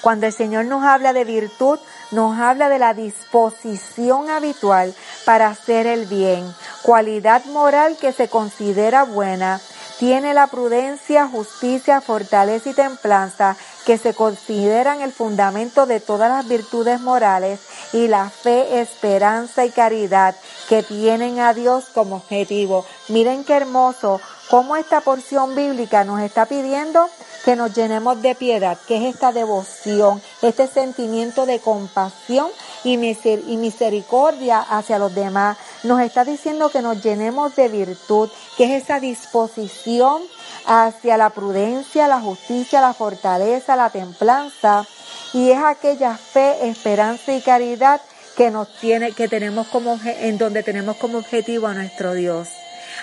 Cuando 0.00 0.26
el 0.26 0.32
Señor 0.32 0.64
nos 0.64 0.84
habla 0.84 1.12
de 1.12 1.24
virtud, 1.24 1.78
nos 2.10 2.38
habla 2.38 2.68
de 2.68 2.78
la 2.78 2.94
disposición 2.94 4.30
habitual 4.30 4.94
para 5.24 5.48
hacer 5.48 5.86
el 5.86 6.06
bien, 6.06 6.44
cualidad 6.82 7.44
moral 7.46 7.96
que 8.00 8.12
se 8.12 8.28
considera 8.28 9.04
buena, 9.04 9.60
tiene 9.98 10.32
la 10.32 10.46
prudencia, 10.46 11.28
justicia, 11.28 12.00
fortaleza 12.00 12.70
y 12.70 12.72
templanza 12.72 13.56
que 13.84 13.98
se 13.98 14.14
consideran 14.14 15.02
el 15.02 15.12
fundamento 15.12 15.84
de 15.84 16.00
todas 16.00 16.30
las 16.30 16.48
virtudes 16.48 17.00
morales 17.00 17.60
y 17.92 18.08
la 18.08 18.30
fe, 18.30 18.80
esperanza 18.80 19.64
y 19.64 19.70
caridad 19.70 20.34
que 20.68 20.82
tienen 20.82 21.40
a 21.40 21.54
Dios 21.54 21.86
como 21.92 22.16
objetivo. 22.16 22.84
Miren 23.08 23.44
qué 23.44 23.54
hermoso 23.54 24.20
cómo 24.48 24.76
esta 24.76 25.00
porción 25.00 25.54
bíblica 25.54 26.04
nos 26.04 26.20
está 26.20 26.46
pidiendo 26.46 27.08
que 27.44 27.56
nos 27.56 27.74
llenemos 27.74 28.20
de 28.20 28.34
piedad, 28.34 28.78
que 28.86 28.96
es 28.96 29.14
esta 29.14 29.32
devoción, 29.32 30.20
este 30.42 30.66
sentimiento 30.66 31.46
de 31.46 31.58
compasión 31.58 32.48
y 32.84 32.96
misericordia 32.98 34.60
hacia 34.60 34.98
los 34.98 35.14
demás. 35.14 35.56
Nos 35.84 36.00
está 36.00 36.24
diciendo 36.24 36.68
que 36.68 36.82
nos 36.82 37.02
llenemos 37.02 37.56
de 37.56 37.68
virtud, 37.68 38.28
que 38.56 38.64
es 38.64 38.82
esa 38.82 39.00
disposición 39.00 40.22
hacia 40.66 41.16
la 41.16 41.30
prudencia, 41.30 42.08
la 42.08 42.20
justicia, 42.20 42.82
la 42.82 42.92
fortaleza, 42.92 43.74
la 43.76 43.88
templanza 43.88 44.86
y 45.32 45.50
es 45.50 45.58
aquella 45.62 46.16
fe, 46.16 46.68
esperanza 46.68 47.34
y 47.34 47.40
caridad 47.40 48.00
que 48.36 48.50
nos 48.50 48.74
tiene 48.78 49.12
que 49.12 49.28
tenemos 49.28 49.68
como 49.68 49.98
en 50.04 50.38
donde 50.38 50.62
tenemos 50.62 50.96
como 50.96 51.18
objetivo 51.18 51.66
a 51.66 51.74
nuestro 51.74 52.14
Dios. 52.14 52.48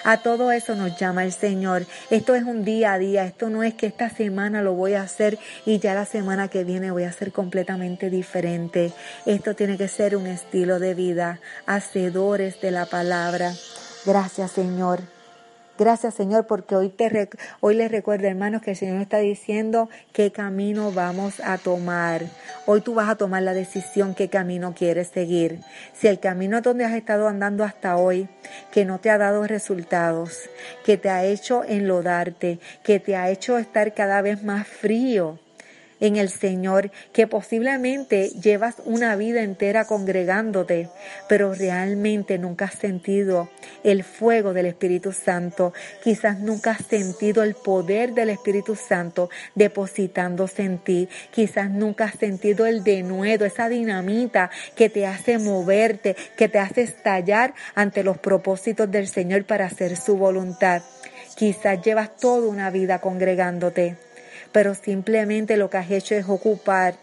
A 0.04 0.18
todo 0.18 0.52
eso 0.52 0.76
nos 0.76 0.98
llama 0.98 1.24
el 1.24 1.34
Señor. 1.34 1.86
Esto 2.10 2.36
es 2.36 2.44
un 2.44 2.64
día 2.64 2.94
a 2.94 3.00
día. 3.00 3.26
Esto 3.26 3.50
no 3.50 3.64
es 3.64 3.74
que 3.74 3.88
esta 3.88 4.10
semana 4.10 4.62
lo 4.62 4.74
voy 4.74 4.94
a 4.94 5.02
hacer 5.02 5.38
y 5.66 5.80
ya 5.80 5.94
la 5.94 6.06
semana 6.06 6.48
que 6.48 6.64
viene 6.64 6.92
voy 6.92 7.04
a 7.04 7.10
hacer 7.10 7.32
completamente 7.32 8.10
diferente. 8.10 8.94
Esto 9.26 9.56
tiene 9.56 9.78
que 9.78 9.88
ser 9.88 10.16
un 10.16 10.28
estilo 10.28 10.80
de 10.80 10.94
vida. 10.94 11.40
Hacedores 11.66 12.62
de 12.62 12.72
la 12.72 12.86
palabra. 12.86 13.54
Gracias 14.06 14.52
Señor. 14.52 15.17
Gracias 15.78 16.16
Señor 16.16 16.48
porque 16.48 16.76
hoy, 16.76 16.90
te, 16.90 17.30
hoy 17.60 17.76
les 17.76 17.92
recuerdo 17.92 18.28
hermanos 18.28 18.64
que 18.64 18.72
el 18.72 18.78
Señor 18.78 19.00
está 19.00 19.20
diciendo 19.20 19.90
qué 20.12 20.32
camino 20.32 20.92
vamos 20.92 21.40
a 21.40 21.60
tomar. 21.60 22.24
Hoy 22.66 22.82
tú 22.82 22.96
vas 22.96 23.10
a 23.10 23.16
tomar 23.16 23.44
la 23.44 23.54
decisión 23.54 24.16
qué 24.16 24.28
camino 24.28 24.74
quieres 24.76 25.10
seguir. 25.10 25.60
Si 25.94 26.08
el 26.08 26.20
camino 26.20 26.62
donde 26.62 26.84
has 26.84 26.94
estado 26.94 27.28
andando 27.28 27.64
hasta 27.64 27.96
hoy, 27.96 28.28
que 28.72 28.86
no 28.86 29.00
te 29.00 29.12
ha 29.12 29.20
dado 29.20 29.46
resultados, 29.46 30.50
que 30.84 30.98
te 30.98 31.10
ha 31.10 31.24
hecho 31.24 31.64
enlodarte, 31.64 32.60
que 32.84 33.00
te 33.00 33.16
ha 33.16 33.30
hecho 33.30 33.60
estar 33.60 33.94
cada 33.94 34.24
vez 34.24 34.44
más 34.44 34.68
frío, 34.68 35.38
en 36.00 36.16
el 36.16 36.30
Señor, 36.30 36.92
que 37.14 37.28
posiblemente 37.28 38.30
llevas 38.30 38.76
una 38.86 39.16
vida 39.16 39.42
entera 39.42 39.86
congregándote, 39.86 40.90
pero 41.28 41.54
realmente 41.54 42.38
nunca 42.38 42.66
has 42.66 42.76
sentido 42.76 43.50
el 43.84 44.04
fuego 44.04 44.54
del 44.54 44.68
Espíritu 44.68 45.12
Santo, 45.12 45.74
quizás 46.04 46.40
nunca 46.40 46.72
has 46.72 46.86
sentido 46.86 47.44
el 47.44 47.56
poder 47.56 48.14
del 48.14 48.30
Espíritu 48.30 48.76
Santo 48.76 49.30
depositándose 49.56 50.64
en 50.64 50.78
ti, 50.80 51.10
quizás 51.32 51.70
nunca 51.70 52.06
has 52.06 52.16
sentido 52.16 52.66
el 52.66 52.84
denuedo, 52.84 53.46
esa 53.46 53.70
dinamita 53.70 54.50
que 54.76 54.90
te 54.90 55.06
hace 55.06 55.38
moverte, 55.38 56.16
que 56.36 56.50
te 56.50 56.60
hace 56.60 56.82
estallar 56.82 57.54
ante 57.76 58.04
los 58.04 58.18
propósitos 58.18 58.90
del 58.92 59.08
Señor 59.08 59.46
para 59.46 59.66
hacer 59.66 59.96
su 59.98 60.18
voluntad. 60.18 60.82
Quizás 61.36 61.82
llevas 61.84 62.16
toda 62.18 62.48
una 62.48 62.72
vida 62.72 63.00
congregándote, 63.00 63.96
pero 64.52 64.76
simplemente 64.76 65.58
lo 65.58 65.70
que 65.70 65.78
has 65.78 65.92
hecho 65.92 66.16
es 66.16 66.28
ocupar 66.28 66.96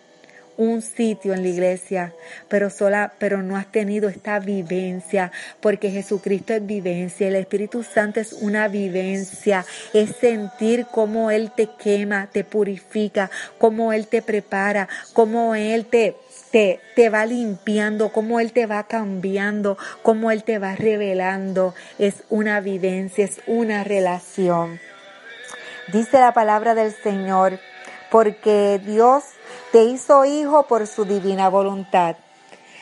un 0.57 0.83
sitio 0.83 1.35
en 1.35 1.42
la 1.42 1.48
iglesia, 1.48 2.12
pero 2.48 2.70
sola, 2.70 3.12
pero 3.18 3.42
no 3.42 3.57
has 3.57 3.70
tenido 3.70 4.09
esta 4.09 4.38
vivencia, 4.38 5.33
porque 5.61 5.90
Jesucristo 5.90 6.54
es 6.54 6.64
vivencia, 6.64 7.28
el 7.28 7.37
Espíritu 7.37 7.83
Santo 7.83 8.20
es 8.20 8.33
una 8.33 8.68
vivencia, 8.68 9.64
es 9.92 10.14
sentir 10.16 10.87
cómo 10.90 11.30
Él 11.30 11.50
te 11.54 11.68
quema, 11.78 12.28
te 12.30 12.44
purifica, 12.44 13.30
cómo 13.59 13.92
Él 13.92 14.07
te 14.07 14.22
prepara, 14.22 14.88
cómo 15.12 15.54
Él 15.54 15.87
te, 15.87 16.16
te, 16.50 16.80
te 16.94 17.11
va 17.11 17.26
limpiando, 17.26 18.12
cómo 18.12 18.40
Él 18.40 18.52
te 18.52 18.66
va 18.66 18.87
cambiando, 18.87 19.76
cómo 20.02 20.30
Él 20.30 20.44
te 20.44 20.59
va 20.59 20.76
revelando, 20.76 21.74
es 21.98 22.22
una 22.30 22.61
vivencia, 22.61 23.24
es 23.24 23.40
una 23.46 23.85
relación. 23.85 24.78
Dice 25.92 26.18
la 26.18 26.33
palabra 26.33 26.75
del 26.75 26.94
Señor, 26.94 27.61
porque 28.11 28.81
Dios 28.85 29.25
te 29.70 29.85
hizo 29.85 30.25
hijo 30.25 30.62
por 30.62 30.87
su 30.87 31.05
divina 31.05 31.51
voluntad. 31.51 32.16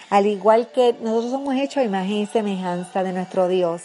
Al 0.08 0.26
igual 0.26 0.68
que 0.72 0.94
nosotros 1.00 1.32
somos 1.32 1.56
hechos 1.56 1.78
a 1.78 1.84
imagen 1.84 2.18
y 2.18 2.26
semejanza 2.26 3.02
de 3.02 3.12
nuestro 3.12 3.48
Dios. 3.48 3.82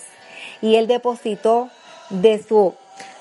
Y 0.61 0.75
Él 0.75 0.87
depositó 0.87 1.69
de 2.09 2.43
su, 2.43 2.75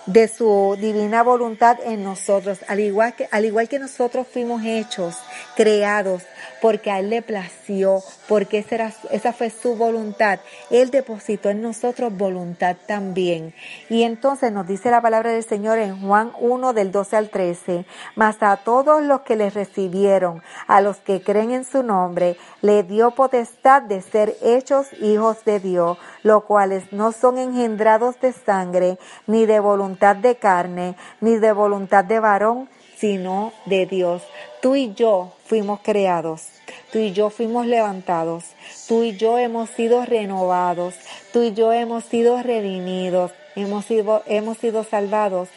de 0.06 0.28
su 0.28 0.76
divina 0.78 1.24
voluntad 1.24 1.78
en 1.84 2.04
nosotros, 2.04 2.60
al 2.68 2.78
igual 2.78 3.14
que, 3.14 3.28
al 3.32 3.44
igual 3.44 3.68
que 3.68 3.80
nosotros 3.80 4.26
fuimos 4.32 4.62
hechos, 4.64 5.16
creados, 5.56 6.22
porque 6.62 6.90
a 6.90 7.00
Él 7.00 7.10
le 7.10 7.22
plació, 7.22 8.02
porque 8.28 8.58
esa, 8.58 8.74
era, 8.76 8.92
esa 9.10 9.32
fue 9.32 9.50
su 9.50 9.74
voluntad. 9.74 10.38
Él 10.70 10.90
depositó 10.90 11.50
en 11.50 11.60
nosotros 11.60 12.16
voluntad 12.16 12.76
también. 12.86 13.52
Y 13.90 14.04
entonces 14.04 14.52
nos 14.52 14.66
dice 14.66 14.90
la 14.90 15.02
palabra 15.02 15.32
del 15.32 15.44
Señor 15.44 15.78
en 15.78 16.00
Juan 16.00 16.32
1 16.40 16.72
del 16.72 16.92
12 16.92 17.16
al 17.16 17.30
13, 17.30 17.84
mas 18.14 18.36
a 18.40 18.56
todos 18.58 19.02
los 19.02 19.22
que 19.22 19.36
le 19.36 19.50
recibieron, 19.50 20.42
a 20.68 20.80
los 20.80 20.98
que 20.98 21.20
creen 21.20 21.50
en 21.50 21.64
su 21.64 21.82
nombre, 21.82 22.36
le 22.62 22.84
dio 22.84 23.10
potestad 23.10 23.82
de 23.82 24.02
ser 24.02 24.36
hechos 24.42 24.86
hijos 25.00 25.44
de 25.44 25.58
Dios, 25.58 25.98
los 26.22 26.44
cuales 26.44 26.92
no 26.92 27.12
son 27.12 27.38
engendrados 27.38 28.20
de 28.20 28.32
sangre, 28.32 28.98
ni 29.26 29.46
de 29.46 29.58
voluntad 29.58 29.95
de 29.98 30.36
carne, 30.36 30.94
ni 31.20 31.36
de 31.36 31.52
voluntad 31.52 32.04
de 32.04 32.20
varón, 32.20 32.68
sino 32.96 33.52
de 33.64 33.86
Dios. 33.86 34.22
Tú 34.60 34.76
y 34.76 34.94
yo 34.94 35.32
fuimos 35.46 35.80
creados, 35.82 36.48
tú 36.92 36.98
y 36.98 37.12
yo 37.12 37.30
fuimos 37.30 37.66
levantados, 37.66 38.44
tú 38.88 39.02
y 39.02 39.16
yo 39.16 39.38
hemos 39.38 39.70
sido 39.70 40.04
renovados, 40.04 40.94
tú 41.32 41.42
y 41.42 41.52
yo 41.52 41.72
hemos 41.72 42.04
sido 42.04 42.42
redimidos, 42.42 43.32
hemos 43.54 43.84
sido, 43.84 44.22
hemos 44.26 44.58
sido 44.58 44.84
salvados 44.84 45.48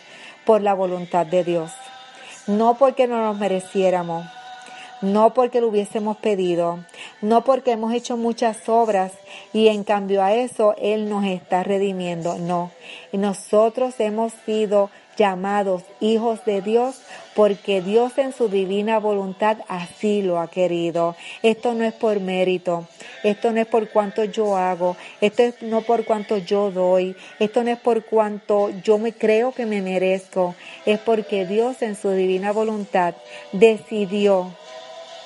por 0.46 0.62
la 0.62 0.74
voluntad 0.74 1.26
de 1.26 1.44
Dios. 1.44 1.72
No 2.48 2.78
porque 2.78 3.08
no 3.08 3.24
nos 3.24 3.38
mereciéramos, 3.38 4.26
no 5.02 5.34
porque 5.34 5.62
lo 5.62 5.68
hubiésemos 5.68 6.18
pedido, 6.18 6.80
no 7.22 7.44
porque 7.44 7.72
hemos 7.72 7.94
hecho 7.94 8.18
muchas 8.18 8.68
obras 8.68 9.12
y 9.54 9.68
en 9.68 9.84
cambio 9.84 10.24
a 10.24 10.34
eso 10.34 10.76
Él 10.78 11.10
nos 11.10 11.26
está 11.26 11.64
redimiendo, 11.64 12.38
no. 12.38 12.72
Nosotros 13.12 14.00
hemos 14.00 14.34
sido 14.46 14.90
llamados 15.20 15.84
hijos 16.00 16.44
de 16.46 16.62
Dios 16.62 17.02
porque 17.36 17.82
Dios 17.82 18.18
en 18.18 18.32
su 18.32 18.48
divina 18.48 19.00
voluntad 19.00 19.58
así 19.68 20.22
lo 20.22 20.40
ha 20.40 20.50
querido. 20.50 21.16
Esto 21.44 21.74
no 21.74 21.84
es 21.84 21.94
por 21.94 22.22
mérito, 22.22 22.88
esto 23.24 23.52
no 23.52 23.60
es 23.60 23.68
por 23.68 23.90
cuanto 23.90 24.24
yo 24.24 24.56
hago, 24.56 24.96
esto 25.20 25.44
es 25.44 25.62
no 25.62 25.82
por 25.82 26.06
cuanto 26.06 26.38
yo 26.38 26.72
doy, 26.72 27.16
esto 27.40 27.64
no 27.64 27.72
es 27.72 27.80
por 27.80 28.06
cuanto 28.06 28.70
yo 28.82 28.98
me 28.98 29.12
creo 29.12 29.52
que 29.52 29.66
me 29.66 29.82
merezco, 29.82 30.56
es 30.86 31.00
porque 31.00 31.46
Dios 31.46 31.82
en 31.82 31.96
su 31.96 32.12
divina 32.12 32.54
voluntad 32.54 33.14
decidió 33.52 34.54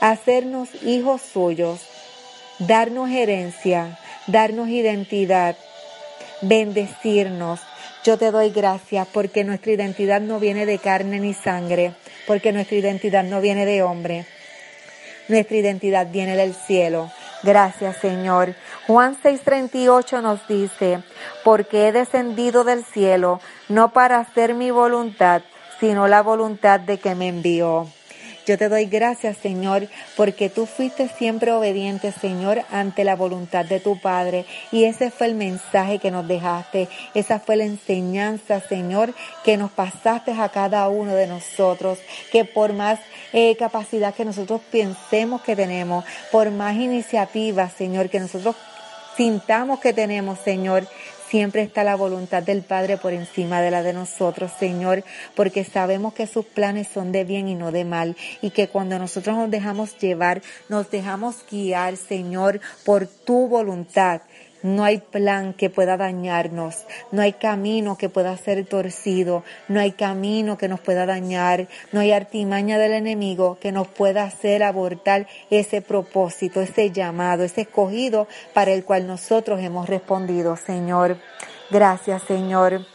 hacernos 0.03 0.67
hijos 0.83 1.21
suyos, 1.21 1.79
darnos 2.59 3.09
herencia, 3.09 3.97
darnos 4.27 4.67
identidad, 4.67 5.55
bendecirnos. 6.41 7.61
Yo 8.03 8.17
te 8.17 8.31
doy 8.31 8.49
gracias 8.49 9.07
porque 9.13 9.45
nuestra 9.45 9.71
identidad 9.71 10.19
no 10.19 10.41
viene 10.41 10.65
de 10.65 10.77
carne 10.77 11.21
ni 11.21 11.33
sangre, 11.33 11.93
porque 12.27 12.51
nuestra 12.51 12.75
identidad 12.75 13.23
no 13.23 13.39
viene 13.39 13.65
de 13.65 13.81
hombre. 13.81 14.25
Nuestra 15.29 15.55
identidad 15.55 16.07
viene 16.11 16.35
del 16.35 16.53
cielo. 16.53 17.09
Gracias, 17.41 17.95
Señor. 18.01 18.55
Juan 18.87 19.15
6:38 19.23 20.21
nos 20.21 20.45
dice, 20.49 21.01
porque 21.45 21.87
he 21.87 21.91
descendido 21.93 22.65
del 22.65 22.83
cielo 22.83 23.39
no 23.69 23.93
para 23.93 24.19
hacer 24.19 24.53
mi 24.53 24.69
voluntad, 24.69 25.43
sino 25.79 26.09
la 26.09 26.21
voluntad 26.21 26.81
de 26.81 26.97
que 26.97 27.15
me 27.15 27.29
envió. 27.29 27.87
Yo 28.45 28.58
te 28.58 28.67
doy 28.67 28.86
gracias, 28.86 29.38
Señor, 29.38 29.88
porque 30.17 30.49
tú 30.49 30.65
fuiste 30.65 31.08
siempre 31.08 31.53
obediente, 31.53 32.12
Señor, 32.12 32.63
ante 32.71 33.06
la 33.06 33.15
voluntad 33.15 33.63
de 33.63 33.79
tu 33.79 33.99
Padre. 34.01 34.45
Y 34.71 34.84
ese 34.84 35.12
fue 35.12 35.27
el 35.27 35.36
mensaje 35.36 35.99
que 35.99 36.12
nos 36.12 36.27
dejaste. 36.27 36.89
Esa 37.13 37.39
fue 37.39 37.56
la 37.56 37.63
enseñanza, 37.63 38.60
Señor, 38.60 39.13
que 39.45 39.56
nos 39.56 39.71
pasaste 39.71 40.32
a 40.32 40.49
cada 40.49 40.89
uno 40.89 41.15
de 41.15 41.27
nosotros. 41.27 41.99
Que 42.34 42.43
por 42.43 42.73
más 42.73 42.99
eh, 43.32 43.56
capacidad 43.56 44.13
que 44.13 44.25
nosotros 44.25 44.60
pensemos 44.69 45.41
que 45.41 45.56
tenemos, 45.56 46.03
por 46.32 46.51
más 46.51 46.75
iniciativas, 46.75 47.71
Señor, 47.73 48.10
que 48.10 48.19
nosotros 48.19 48.56
sintamos 49.15 49.79
que 49.79 49.93
tenemos, 49.93 50.39
Señor, 50.39 50.88
Siempre 51.34 51.63
está 51.63 51.84
la 51.84 51.96
voluntad 51.96 52.43
del 52.43 52.62
Padre 52.62 52.98
por 52.98 53.12
encima 53.12 53.60
de 53.60 53.72
la 53.72 53.82
de 53.82 53.91
nosotros, 53.91 54.52
Señor, 54.60 55.04
porque 55.36 55.63
sabemos 55.63 56.13
que 56.13 56.28
sus 56.28 56.46
planes 56.46 56.88
son 56.93 57.12
de 57.12 57.24
bien 57.24 57.48
y 57.48 57.56
no 57.56 57.72
de 57.72 57.86
mal, 57.86 58.15
y 58.43 58.52
que 58.52 58.67
cuando 58.67 59.00
nosotros 59.00 59.36
nos 59.36 59.50
dejamos 59.50 59.98
llevar, 59.98 60.43
nos 60.69 60.91
dejamos 60.91 61.38
guiar, 61.50 61.98
Señor, 61.98 62.62
por 62.86 63.08
tu 63.08 63.48
voluntad. 63.48 64.22
No 64.63 64.86
hay 64.86 64.99
plan 64.99 65.54
que 65.54 65.69
pueda 65.69 65.97
dañarnos, 65.97 66.86
no 67.12 67.21
hay 67.21 67.34
camino 67.34 67.97
que 67.97 68.08
pueda 68.08 68.36
ser 68.38 68.65
torcido, 68.65 69.43
no 69.67 69.82
hay 69.82 69.91
camino 69.91 70.58
que 70.58 70.69
nos 70.69 70.80
pueda 70.80 71.06
dañar, 71.06 71.67
no 71.91 71.99
hay 71.99 72.13
artimaña 72.13 72.78
del 72.78 72.93
enemigo 72.93 73.58
que 73.60 73.73
nos 73.73 73.89
pueda 73.89 74.23
hacer 74.23 74.63
abortar 74.63 75.28
ese 75.49 75.82
propósito, 75.82 76.62
ese 76.62 76.91
llamado, 76.91 77.43
ese 77.43 77.62
escogido 77.62 78.28
para 78.54 78.71
el 78.71 78.86
cual 78.86 79.06
nosotros 79.06 79.60
hemos 79.62 79.89
respondido, 79.89 80.56
Señor. 80.56 81.17
Gracias, 81.69 82.23
Señor. 82.23 82.86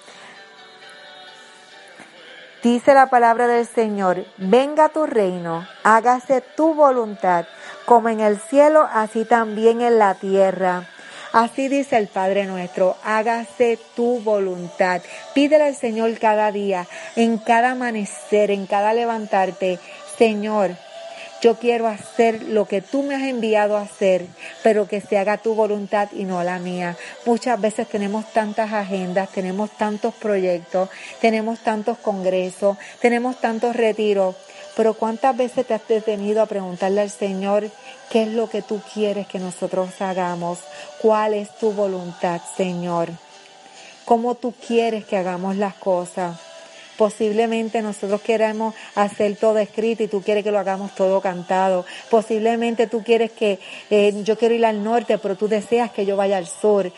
Dice 2.63 2.93
la 2.93 3.07
palabra 3.07 3.47
del 3.47 3.67
Señor, 3.67 4.25
venga 4.37 4.89
tu 4.89 5.07
reino, 5.07 5.65
hágase 5.85 6.41
tu 6.41 6.75
voluntad, 6.75 7.47
como 7.85 8.09
en 8.09 8.21
el 8.21 8.39
cielo, 8.39 8.89
así 8.93 9.25
también 9.25 9.81
en 9.81 9.99
la 9.99 10.15
tierra. 10.15 10.89
Así 11.33 11.69
dice 11.69 11.97
el 11.99 12.09
Padre 12.09 12.47
nuestro, 12.47 12.97
hágase 13.05 13.79
tu 13.95 14.21
voluntad. 14.21 15.03
Pídele 15.35 15.65
al 15.65 15.77
Señor 15.77 16.19
cada 16.19 16.51
día, 16.53 16.87
en 17.17 17.39
cada 17.39 17.73
amanecer, 17.73 18.51
en 18.51 18.67
cada 18.67 18.95
levantarte. 18.95 19.79
Señor, 20.17 20.71
yo 21.41 21.57
quiero 21.57 21.87
hacer 21.87 22.43
lo 22.43 22.67
que 22.67 22.83
tú 22.83 23.03
me 23.03 23.15
has 23.15 23.23
enviado 23.23 23.77
a 23.77 23.83
hacer, 23.83 24.27
pero 24.65 24.89
que 24.89 25.01
se 25.01 25.19
haga 25.19 25.37
tu 25.37 25.55
voluntad 25.55 26.09
y 26.13 26.25
no 26.25 26.43
la 26.43 26.59
mía. 26.59 26.97
Muchas 27.27 27.61
veces 27.61 27.87
tenemos 27.89 28.33
tantas 28.33 28.73
agendas, 28.73 29.29
tenemos 29.31 29.71
tantos 29.71 30.15
proyectos, 30.15 30.89
tenemos 31.21 31.61
tantos 31.61 31.99
congresos, 31.99 32.77
tenemos 33.01 33.41
tantos 33.41 33.77
retiros, 33.77 34.35
pero 34.79 34.95
¿cuántas 34.95 35.37
veces 35.37 35.67
te 35.67 35.75
has 35.75 35.89
detenido 35.89 36.41
a 36.41 36.47
preguntarle 36.47 37.01
al 37.01 37.11
Señor 37.11 37.69
qué 38.11 38.23
es 38.23 38.29
lo 38.29 38.49
que 38.49 38.63
tú 38.63 38.81
quieres 38.95 39.27
que 39.27 39.41
nosotros 39.41 39.91
hagamos? 40.01 40.61
¿Cuál 41.03 41.35
es 41.35 41.51
tu 41.59 41.73
voluntad, 41.73 42.41
Señor? 42.57 43.09
¿Cómo 44.05 44.37
tú 44.37 44.55
quieres 44.65 45.05
que 45.05 45.17
hagamos 45.17 45.57
las 45.57 45.75
cosas? 45.75 46.39
Posiblemente 46.97 47.83
nosotros 47.83 48.21
queremos 48.21 48.73
hacer 48.95 49.35
todo 49.35 49.59
escrito 49.59 50.05
y 50.05 50.07
tú 50.07 50.23
quieres 50.23 50.45
que 50.45 50.53
lo 50.53 50.61
hagamos 50.61 50.95
todo 50.95 51.21
cantado. 51.21 51.85
Posiblemente 52.09 52.87
tú 52.87 53.03
quieres 53.03 53.33
que 53.33 53.59
eh, 53.91 54.15
yo 54.23 54.39
quiero 54.39 54.55
ir 54.55 54.65
al 54.65 54.85
norte, 54.85 55.19
pero 55.19 55.35
tú 55.35 55.49
deseas 55.49 55.91
que 55.91 56.07
yo 56.07 56.17
vaya 56.17 56.37
al 56.37 56.47
sur. 56.47 56.93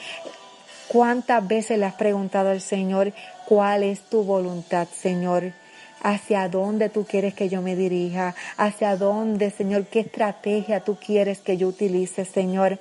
¿Cuántas 0.86 1.48
veces 1.48 1.78
le 1.78 1.86
has 1.86 1.94
preguntado 1.94 2.50
al 2.50 2.60
Señor 2.60 3.14
cuál 3.46 3.84
es 3.84 4.00
tu 4.00 4.22
voluntad, 4.22 4.86
Señor? 4.94 5.54
Hacia 6.02 6.48
dónde 6.48 6.88
tú 6.88 7.04
quieres 7.04 7.34
que 7.34 7.48
yo 7.48 7.62
me 7.62 7.76
dirija, 7.76 8.34
hacia 8.56 8.96
dónde, 8.96 9.50
Señor, 9.50 9.86
qué 9.86 10.00
estrategia 10.00 10.80
tú 10.80 10.96
quieres 10.96 11.40
que 11.40 11.56
yo 11.56 11.68
utilice, 11.68 12.24
Señor. 12.24 12.78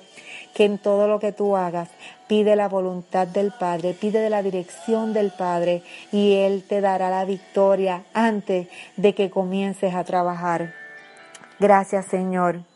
Que 0.54 0.64
en 0.64 0.78
todo 0.78 1.06
lo 1.06 1.20
que 1.20 1.30
tú 1.30 1.56
hagas, 1.56 1.88
pide 2.26 2.56
la 2.56 2.68
voluntad 2.68 3.26
del 3.26 3.52
Padre, 3.52 3.94
pide 3.94 4.20
de 4.20 4.30
la 4.30 4.42
dirección 4.42 5.12
del 5.12 5.30
Padre 5.30 5.82
y 6.10 6.34
Él 6.34 6.64
te 6.68 6.80
dará 6.80 7.08
la 7.08 7.24
victoria 7.24 8.02
antes 8.14 8.66
de 8.96 9.14
que 9.14 9.30
comiences 9.30 9.94
a 9.94 10.02
trabajar. 10.02 10.74
Gracias, 11.60 12.06
Señor. 12.06 12.69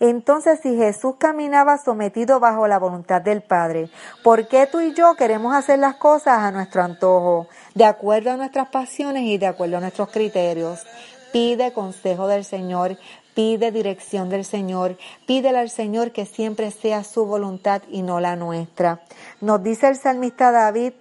Entonces, 0.00 0.60
si 0.62 0.76
Jesús 0.76 1.16
caminaba 1.18 1.78
sometido 1.78 2.40
bajo 2.40 2.68
la 2.68 2.78
voluntad 2.78 3.20
del 3.20 3.42
Padre, 3.42 3.90
¿por 4.22 4.48
qué 4.48 4.66
tú 4.66 4.80
y 4.80 4.94
yo 4.94 5.14
queremos 5.16 5.54
hacer 5.54 5.78
las 5.78 5.96
cosas 5.96 6.38
a 6.38 6.52
nuestro 6.52 6.82
antojo? 6.82 7.48
de 7.78 7.84
acuerdo 7.84 8.32
a 8.32 8.36
nuestras 8.36 8.68
pasiones 8.70 9.22
y 9.22 9.38
de 9.38 9.46
acuerdo 9.46 9.76
a 9.76 9.80
nuestros 9.80 10.08
criterios. 10.10 10.80
Pide 11.32 11.72
consejo 11.72 12.26
del 12.26 12.44
Señor, 12.44 12.98
pide 13.34 13.70
dirección 13.70 14.30
del 14.30 14.44
Señor, 14.44 14.98
pídele 15.26 15.58
al 15.58 15.70
Señor 15.70 16.10
que 16.10 16.26
siempre 16.26 16.72
sea 16.72 17.04
su 17.04 17.24
voluntad 17.24 17.82
y 17.88 18.02
no 18.02 18.18
la 18.18 18.34
nuestra. 18.34 19.00
Nos 19.40 19.62
dice 19.62 19.86
el 19.86 19.96
salmista 19.96 20.50
David 20.50 20.92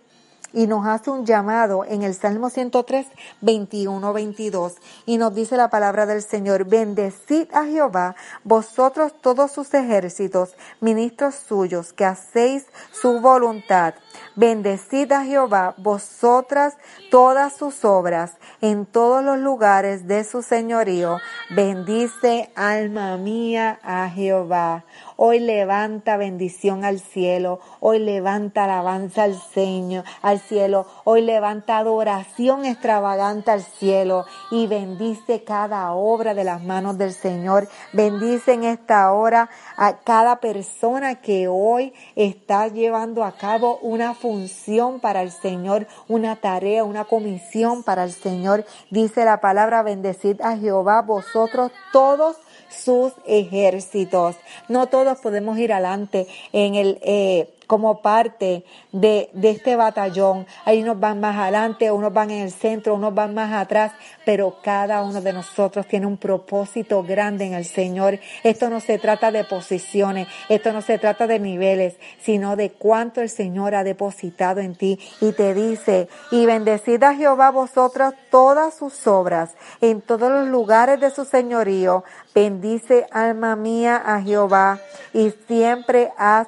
y 0.58 0.65
nos 0.65 0.88
hace 0.88 1.12
un 1.12 1.24
llamado 1.24 1.86
en 1.86 2.02
el 2.02 2.15
Salmo 2.15 2.50
103, 2.50 3.06
21, 3.41 4.12
22 4.12 4.74
y 5.06 5.17
nos 5.20 5.36
dice 5.36 5.56
la 5.56 5.70
palabra 5.70 6.08
del 6.08 6.24
Señor, 6.24 6.65
bendecid 6.65 7.48
a 7.54 7.65
Jehová, 7.65 8.15
vosotros 8.43 9.13
todos 9.22 9.52
sus 9.52 9.72
ejércitos, 9.76 10.56
ministros 10.82 11.36
suyos, 11.36 11.93
que 11.93 12.06
hacéis 12.06 12.65
su 12.91 13.22
voluntad. 13.22 13.93
Bendecid 14.36 15.12
a 15.12 15.23
Jehová, 15.23 15.73
vosotras 15.77 16.77
todas 17.10 17.56
sus 17.56 17.84
obras, 17.86 18.38
en 18.62 18.86
todos 18.86 19.23
los 19.23 19.38
lugares 19.39 20.08
de 20.08 20.23
su 20.23 20.41
señorío. 20.41 21.17
Bendice, 21.49 22.51
alma 22.56 23.17
mía, 23.17 23.80
a 23.84 24.10
Jehová. 24.10 24.86
Hoy 25.15 25.39
levanta 25.39 26.17
bendición 26.17 26.86
al 26.86 26.99
cielo. 26.99 27.60
Hoy 27.80 27.99
levanta 27.99 28.65
alabanza 28.65 29.23
al 29.23 29.41
Señor, 29.53 30.03
al 30.21 30.39
cielo. 30.39 30.86
Hoy 31.06 31.21
levanta 31.21 31.77
adoración 31.77 32.65
extravagante 32.65 33.49
al 33.51 33.63
cielo 33.63 34.25
y 34.51 34.67
bendice 34.67 35.43
cada 35.43 35.91
obra 35.93 36.34
de 36.34 36.43
las 36.43 36.63
manos 36.63 36.97
del 36.97 37.13
Señor. 37.13 37.67
Bendice 37.93 38.53
en 38.53 38.63
esta 38.63 39.12
hora 39.12 39.49
a 39.75 39.97
cada 39.97 40.39
persona 40.39 41.15
que 41.15 41.47
hoy 41.47 41.93
está 42.15 42.67
llevando 42.67 43.23
a 43.23 43.32
cabo 43.32 43.80
una 43.82 44.07
función 44.13 45.00
para 45.00 45.22
el 45.22 45.32
Señor, 45.32 45.88
una 46.08 46.36
tarea, 46.36 46.84
una 46.84 47.06
comisión 47.06 47.84
para 47.84 48.04
el 48.04 48.12
Señor. 48.12 48.65
Dice 48.89 49.26
la 49.26 49.41
palabra, 49.41 49.84
bendecid 49.84 50.41
a 50.41 50.58
Jehová 50.58 51.02
vosotros 51.02 51.72
todos 51.91 52.38
sus 52.70 53.13
ejércitos. 53.26 54.36
No 54.67 54.88
todos 54.88 55.20
podemos 55.20 55.58
ir 55.58 55.74
adelante 55.74 56.28
en 56.52 56.76
el, 56.76 57.00
eh, 57.02 57.54
como 57.67 58.01
parte 58.01 58.63
de, 58.91 59.30
de 59.34 59.49
este 59.51 59.75
batallón. 59.75 60.47
Hay 60.65 60.82
unos 60.82 60.99
van 60.99 61.19
más 61.19 61.38
adelante, 61.38 61.91
unos 61.91 62.13
van 62.13 62.32
en 62.32 62.41
el 62.41 62.51
centro, 62.51 62.95
unos 62.95 63.13
van 63.13 63.34
más 63.34 63.53
atrás, 63.53 63.91
pero 64.25 64.56
cada 64.63 65.03
uno 65.03 65.21
de 65.21 65.34
nosotros 65.34 65.86
tiene 65.88 66.06
un 66.06 66.17
propósito 66.17 67.03
grande 67.03 67.45
en 67.45 67.53
el 67.53 67.65
Señor. 67.65 68.19
Esto 68.43 68.69
no 68.69 68.80
se 68.80 68.97
trata 68.97 69.32
de 69.32 69.43
posiciones, 69.43 70.27
esto 70.49 70.71
no 70.71 70.82
se 70.82 70.97
trata 70.97 71.27
de 71.27 71.39
niveles, 71.39 71.97
sino 72.21 72.56
de 72.56 72.71
cuánto 72.71 73.21
el 73.21 73.30
Señor 73.30 73.75
ha 73.75 73.84
depositado 73.84 74.62
en 74.62 74.75
ti. 74.75 74.99
Y 75.21 75.34
te 75.34 75.53
dice, 75.53 76.08
y 76.32 76.45
bendecid 76.45 77.03
a 77.03 77.13
Jehová 77.13 77.51
vosotros 77.51 78.13
todas 78.32 78.75
sus 78.75 79.06
obras, 79.08 79.56
en 79.82 80.01
todos 80.01 80.32
los 80.32 80.47
lugares 80.47 80.99
de 80.99 81.12
su 81.12 81.25
señorío. 81.25 82.03
Bendice 82.34 83.08
alma 83.12 83.56
mía 83.56 84.01
a 84.06 84.21
Jehová 84.21 84.80
y 85.13 85.34
siempre 85.47 86.12
haz 86.17 86.47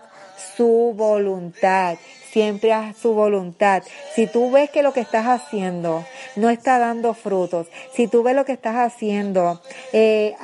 su 0.59 0.93
voluntad, 0.93 1.97
siempre 2.33 2.73
haz 2.73 2.97
su 2.97 3.13
voluntad. 3.13 3.81
Si 4.13 4.27
tú 4.27 4.51
ves 4.51 4.69
que 4.69 4.83
lo 4.83 4.91
que 4.91 4.99
estás 4.99 5.25
haciendo 5.25 6.03
no 6.35 6.49
está 6.49 6.79
dando 6.79 7.13
frutos, 7.13 7.67
si 7.95 8.09
tú 8.09 8.23
ves 8.23 8.35
lo 8.35 8.43
que 8.43 8.51
estás 8.51 8.75
haciendo, 8.75 9.61
eh, 9.93 10.35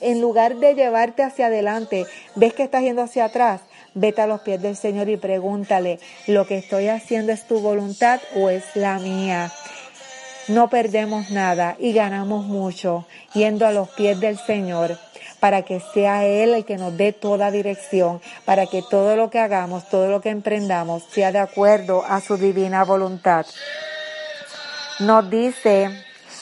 en 0.00 0.20
lugar 0.20 0.56
de 0.56 0.74
llevarte 0.74 1.22
hacia 1.22 1.46
adelante, 1.46 2.04
ves 2.34 2.52
que 2.52 2.64
estás 2.64 2.82
yendo 2.82 3.02
hacia 3.02 3.26
atrás, 3.26 3.60
vete 3.94 4.22
a 4.22 4.26
los 4.26 4.40
pies 4.40 4.60
del 4.60 4.74
Señor 4.74 5.08
y 5.08 5.16
pregúntale, 5.16 6.00
¿lo 6.26 6.44
que 6.44 6.58
estoy 6.58 6.88
haciendo 6.88 7.30
es 7.30 7.46
tu 7.46 7.60
voluntad 7.60 8.18
o 8.34 8.50
es 8.50 8.64
la 8.74 8.98
mía? 8.98 9.52
No 10.48 10.68
perdemos 10.68 11.30
nada 11.30 11.76
y 11.78 11.92
ganamos 11.92 12.44
mucho 12.46 13.06
yendo 13.34 13.68
a 13.68 13.70
los 13.70 13.88
pies 13.90 14.18
del 14.18 14.36
Señor 14.36 14.98
para 15.40 15.62
que 15.62 15.80
sea 15.80 16.24
Él 16.24 16.54
el 16.54 16.64
que 16.64 16.76
nos 16.76 16.96
dé 16.96 17.12
toda 17.12 17.50
dirección, 17.50 18.20
para 18.44 18.66
que 18.66 18.82
todo 18.82 19.16
lo 19.16 19.30
que 19.30 19.38
hagamos, 19.38 19.88
todo 19.88 20.10
lo 20.10 20.20
que 20.20 20.30
emprendamos, 20.30 21.04
sea 21.10 21.32
de 21.32 21.38
acuerdo 21.38 22.04
a 22.04 22.20
su 22.20 22.36
divina 22.36 22.84
voluntad. 22.84 23.46
Nos 25.00 25.30
dice 25.30 25.90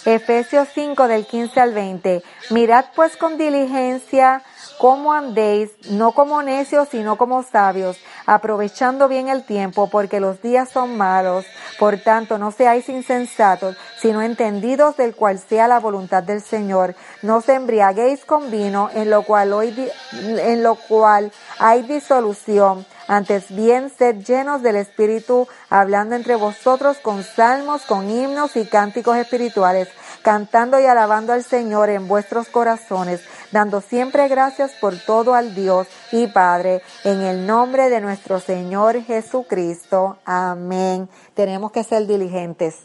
Efesios 0.04 0.68
5 0.74 1.08
del 1.08 1.26
15 1.26 1.60
al 1.60 1.74
20, 1.74 2.22
mirad 2.50 2.86
pues 2.94 3.16
con 3.16 3.36
diligencia 3.38 4.42
cómo 4.78 5.12
andéis, 5.12 5.70
no 5.90 6.12
como 6.12 6.42
necios, 6.42 6.88
sino 6.90 7.16
como 7.16 7.42
sabios, 7.42 7.98
aprovechando 8.26 9.08
bien 9.08 9.28
el 9.28 9.44
tiempo, 9.44 9.88
porque 9.88 10.20
los 10.20 10.42
días 10.42 10.68
son 10.70 10.96
malos. 10.96 11.44
Por 11.78 11.98
tanto, 11.98 12.38
no 12.38 12.50
seáis 12.50 12.88
insensatos, 12.88 13.76
sino 14.00 14.22
entendidos 14.22 14.96
del 14.96 15.14
cual 15.14 15.38
sea 15.38 15.68
la 15.68 15.78
voluntad 15.78 16.22
del 16.22 16.42
Señor. 16.42 16.94
No 17.22 17.36
os 17.36 17.48
embriaguéis 17.48 18.24
con 18.24 18.50
vino, 18.50 18.90
en 18.94 19.10
lo 19.10 19.22
cual, 19.22 19.52
hoy, 19.52 19.90
en 20.12 20.62
lo 20.62 20.74
cual 20.74 21.32
hay 21.58 21.82
disolución. 21.82 22.86
Antes 23.08 23.54
bien, 23.54 23.92
sed 23.96 24.16
llenos 24.24 24.62
del 24.62 24.76
Espíritu, 24.76 25.46
hablando 25.70 26.16
entre 26.16 26.34
vosotros 26.34 26.98
con 26.98 27.22
salmos, 27.22 27.82
con 27.82 28.10
himnos 28.10 28.56
y 28.56 28.66
cánticos 28.66 29.16
espirituales, 29.16 29.88
cantando 30.22 30.80
y 30.80 30.86
alabando 30.86 31.32
al 31.32 31.44
Señor 31.44 31.88
en 31.88 32.08
vuestros 32.08 32.48
corazones 32.48 33.20
dando 33.56 33.80
siempre 33.80 34.28
gracias 34.28 34.72
por 34.82 34.98
todo 34.98 35.32
al 35.32 35.54
Dios 35.54 35.86
y 36.12 36.26
Padre, 36.26 36.82
en 37.04 37.22
el 37.22 37.46
nombre 37.46 37.88
de 37.88 38.02
nuestro 38.02 38.38
Señor 38.38 39.02
Jesucristo. 39.02 40.18
Amén. 40.26 41.08
Tenemos 41.32 41.72
que 41.72 41.82
ser 41.82 42.06
diligentes. 42.06 42.76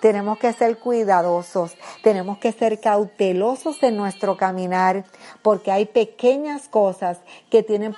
Tenemos 0.00 0.38
que 0.38 0.52
ser 0.52 0.78
cuidadosos, 0.78 1.76
tenemos 2.02 2.38
que 2.38 2.52
ser 2.52 2.80
cautelosos 2.80 3.82
en 3.82 3.96
nuestro 3.96 4.36
caminar, 4.36 5.04
porque 5.42 5.70
hay 5.70 5.86
pequeñas 5.86 6.68
cosas 6.68 7.18
que 7.50 7.62
tienen, 7.62 7.94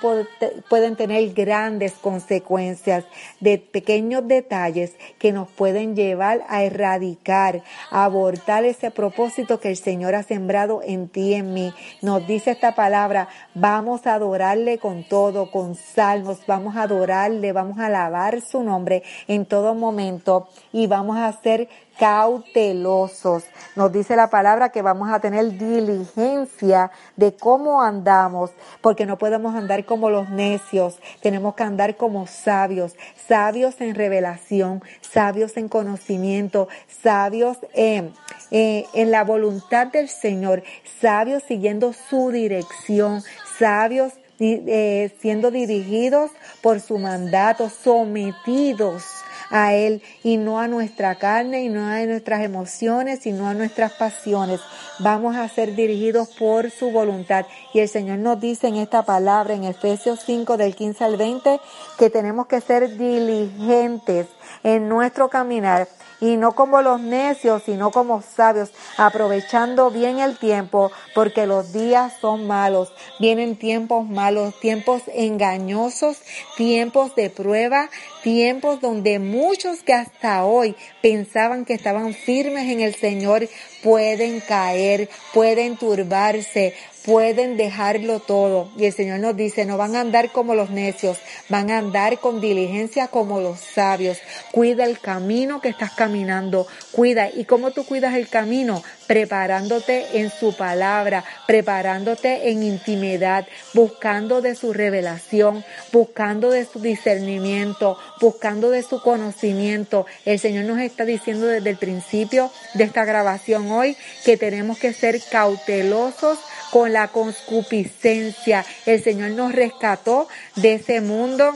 pueden 0.69 0.95
tener 0.95 1.33
grandes 1.33 1.93
consecuencias, 1.93 3.05
de 3.39 3.57
pequeños 3.57 4.27
detalles 4.27 4.95
que 5.19 5.31
nos 5.31 5.47
pueden 5.49 5.95
llevar 5.95 6.43
a 6.49 6.63
erradicar, 6.63 7.63
a 7.89 8.05
abortar 8.05 8.65
ese 8.65 8.91
propósito 8.91 9.59
que 9.59 9.69
el 9.69 9.77
Señor 9.77 10.15
ha 10.15 10.23
sembrado 10.23 10.81
en 10.83 11.07
ti 11.07 11.29
y 11.29 11.33
en 11.35 11.53
mí. 11.53 11.73
Nos 12.01 12.27
dice 12.27 12.51
esta 12.51 12.75
palabra, 12.75 13.29
vamos 13.53 14.07
a 14.07 14.15
adorarle 14.15 14.77
con 14.77 15.03
todo, 15.03 15.51
con 15.51 15.75
salmos, 15.75 16.39
vamos 16.47 16.75
a 16.75 16.83
adorarle, 16.83 17.53
vamos 17.53 17.79
a 17.79 17.85
alabar 17.85 18.41
su 18.41 18.63
nombre 18.63 19.03
en 19.27 19.45
todo 19.45 19.73
momento 19.73 20.47
y 20.71 20.87
vamos 20.87 21.17
a 21.17 21.27
hacer 21.27 21.69
cautelosos. 21.97 23.43
Nos 23.75 23.91
dice 23.91 24.15
la 24.15 24.29
palabra 24.29 24.69
que 24.69 24.81
vamos 24.81 25.09
a 25.11 25.19
tener 25.19 25.57
diligencia 25.57 26.91
de 27.15 27.35
cómo 27.35 27.81
andamos, 27.81 28.51
porque 28.81 29.05
no 29.05 29.17
podemos 29.17 29.55
andar 29.55 29.85
como 29.85 30.09
los 30.09 30.29
necios, 30.29 30.99
tenemos 31.21 31.55
que 31.55 31.63
andar 31.63 31.95
como 31.97 32.27
sabios, 32.27 32.95
sabios 33.27 33.79
en 33.81 33.95
revelación, 33.95 34.83
sabios 35.01 35.57
en 35.57 35.69
conocimiento, 35.69 36.67
sabios 36.87 37.57
en, 37.73 38.13
eh, 38.51 38.85
en 38.93 39.11
la 39.11 39.23
voluntad 39.23 39.87
del 39.87 40.09
Señor, 40.09 40.63
sabios 40.99 41.43
siguiendo 41.43 41.93
su 41.93 42.31
dirección, 42.31 43.23
sabios 43.57 44.13
eh, 44.39 45.15
siendo 45.21 45.51
dirigidos 45.51 46.31
por 46.61 46.81
su 46.81 46.97
mandato, 46.97 47.69
sometidos 47.69 49.22
a 49.53 49.75
Él 49.75 50.01
y 50.23 50.37
no 50.37 50.59
a 50.59 50.67
nuestra 50.67 51.15
carne 51.15 51.63
y 51.63 51.69
no 51.69 51.87
a 51.87 52.03
nuestras 52.05 52.41
emociones 52.41 53.25
y 53.27 53.31
no 53.31 53.47
a 53.47 53.53
nuestras 53.53 53.93
pasiones. 53.93 54.59
Vamos 54.99 55.35
a 55.35 55.47
ser 55.47 55.75
dirigidos 55.75 56.29
por 56.29 56.71
su 56.71 56.89
voluntad. 56.91 57.45
Y 57.73 57.79
el 57.79 57.87
Señor 57.87 58.17
nos 58.17 58.41
dice 58.41 58.67
en 58.67 58.77
esta 58.77 59.03
palabra 59.03 59.53
en 59.53 59.63
Efesios 59.63 60.21
5 60.25 60.57
del 60.57 60.75
15 60.75 61.03
al 61.03 61.17
20 61.17 61.59
que 61.99 62.09
tenemos 62.09 62.47
que 62.47 62.61
ser 62.61 62.97
diligentes 62.97 64.27
en 64.63 64.89
nuestro 64.89 65.29
caminar 65.29 65.87
y 66.23 66.37
no 66.37 66.53
como 66.53 66.81
los 66.81 67.01
necios, 67.01 67.63
sino 67.65 67.91
como 67.91 68.21
sabios, 68.21 68.71
aprovechando 68.95 69.91
bien 69.91 70.19
el 70.19 70.37
tiempo, 70.37 70.89
porque 71.13 71.45
los 71.45 71.73
días 71.73 72.13
son 72.21 72.47
malos. 72.47 72.93
Vienen 73.19 73.57
tiempos 73.57 74.07
malos, 74.07 74.57
tiempos 74.61 75.01
engañosos, 75.13 76.21
tiempos 76.55 77.13
de 77.15 77.29
prueba, 77.29 77.89
tiempos 78.23 78.79
donde 78.79 79.19
muchos 79.19 79.83
que 79.83 79.91
hasta 79.91 80.45
hoy 80.45 80.77
pensaban 81.01 81.65
que 81.65 81.73
estaban 81.73 82.13
firmes 82.13 82.69
en 82.69 82.79
el 82.79 82.95
Señor 82.95 83.49
pueden 83.83 84.39
caer, 84.39 85.09
pueden 85.33 85.75
turbarse, 85.75 86.73
pueden 87.05 87.57
dejarlo 87.57 88.19
todo. 88.19 88.69
Y 88.77 88.85
el 88.85 88.93
Señor 88.93 89.19
nos 89.19 89.35
dice, 89.35 89.65
no 89.65 89.77
van 89.77 89.95
a 89.95 90.01
andar 90.01 90.31
como 90.31 90.55
los 90.55 90.69
necios, 90.69 91.17
van 91.49 91.69
a 91.69 91.77
andar 91.77 92.19
con 92.19 92.41
diligencia 92.41 93.07
como 93.07 93.41
los 93.41 93.59
sabios. 93.59 94.17
Cuida 94.51 94.85
el 94.85 94.99
camino 94.99 95.61
que 95.61 95.69
estás 95.69 95.91
caminando, 95.91 96.67
cuida. 96.91 97.29
¿Y 97.29 97.45
cómo 97.45 97.71
tú 97.71 97.85
cuidas 97.85 98.15
el 98.15 98.29
camino? 98.29 98.81
Preparándote 99.07 100.19
en 100.19 100.31
su 100.31 100.55
palabra, 100.55 101.23
preparándote 101.45 102.49
en 102.49 102.63
intimidad, 102.63 103.47
buscando 103.73 104.41
de 104.41 104.55
su 104.55 104.73
revelación, 104.73 105.63
buscando 105.91 106.49
de 106.49 106.65
su 106.65 106.79
discernimiento, 106.79 107.97
buscando 108.21 108.69
de 108.69 108.81
su 108.81 109.01
conocimiento. 109.01 110.05
El 110.25 110.39
Señor 110.39 110.65
nos 110.65 110.79
está 110.79 111.03
diciendo 111.03 111.47
desde 111.47 111.69
el 111.69 111.77
principio 111.77 112.49
de 112.75 112.85
esta 112.85 113.03
grabación 113.03 113.69
hoy 113.71 113.97
que 114.23 114.37
tenemos 114.37 114.77
que 114.77 114.93
ser 114.93 115.21
cautelosos 115.29 116.39
con 116.73 116.91
la 116.91 117.09
concupiscencia. 117.09 118.65
El 118.87 119.03
Señor 119.03 119.29
nos 119.29 119.53
rescató 119.53 120.27
de 120.55 120.73
ese 120.73 121.01
mundo 121.01 121.53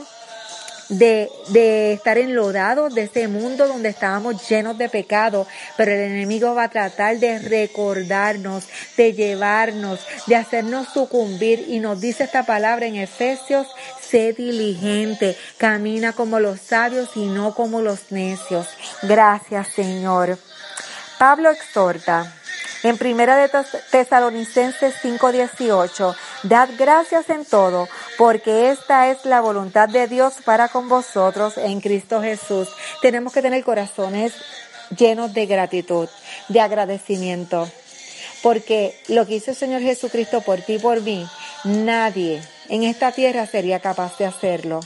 de, 0.90 1.28
de 1.48 1.94
estar 1.94 2.18
enlodados 2.18 2.94
de 2.94 3.02
ese 3.02 3.26
mundo 3.26 3.66
donde 3.66 3.88
estábamos 3.88 4.48
llenos 4.48 4.78
de 4.78 4.88
pecado, 4.88 5.48
pero 5.76 5.90
el 5.90 5.98
enemigo 5.98 6.54
va 6.54 6.64
a 6.64 6.70
tratar 6.70 7.18
de 7.18 7.40
recordarnos, 7.40 8.68
de 8.96 9.12
llevarnos, 9.12 9.98
de 10.28 10.36
hacernos 10.36 10.86
sucumbir 10.94 11.66
y 11.66 11.80
nos 11.80 12.00
dice 12.00 12.22
esta 12.22 12.46
palabra 12.46 12.86
en 12.86 12.94
Efesios, 12.94 13.66
sé 14.00 14.32
diligente, 14.34 15.36
camina 15.56 16.12
como 16.12 16.38
los 16.38 16.60
sabios 16.60 17.10
y 17.16 17.26
no 17.26 17.56
como 17.56 17.80
los 17.80 18.12
necios. 18.12 18.68
Gracias 19.02 19.66
Señor. 19.74 20.38
Pablo 21.18 21.50
exhorta. 21.50 22.37
En 22.84 22.96
primera 22.96 23.36
de 23.36 23.50
Tesalonicenses 23.90 24.94
5:18, 25.02 26.14
dad 26.44 26.68
gracias 26.78 27.28
en 27.28 27.44
todo, 27.44 27.88
porque 28.16 28.70
esta 28.70 29.10
es 29.10 29.24
la 29.24 29.40
voluntad 29.40 29.88
de 29.88 30.06
Dios 30.06 30.34
para 30.44 30.68
con 30.68 30.88
vosotros 30.88 31.58
en 31.58 31.80
Cristo 31.80 32.22
Jesús. 32.22 32.68
Tenemos 33.02 33.32
que 33.32 33.42
tener 33.42 33.64
corazones 33.64 34.32
llenos 34.96 35.34
de 35.34 35.46
gratitud, 35.46 36.08
de 36.48 36.60
agradecimiento, 36.60 37.68
porque 38.44 38.96
lo 39.08 39.26
que 39.26 39.36
hizo 39.36 39.50
el 39.50 39.56
Señor 39.56 39.82
Jesucristo 39.82 40.40
por 40.42 40.60
ti 40.60 40.74
y 40.74 40.78
por 40.78 41.00
mí, 41.00 41.26
nadie 41.64 42.40
en 42.68 42.84
esta 42.84 43.10
tierra 43.10 43.46
sería 43.46 43.80
capaz 43.80 44.16
de 44.18 44.26
hacerlo. 44.26 44.80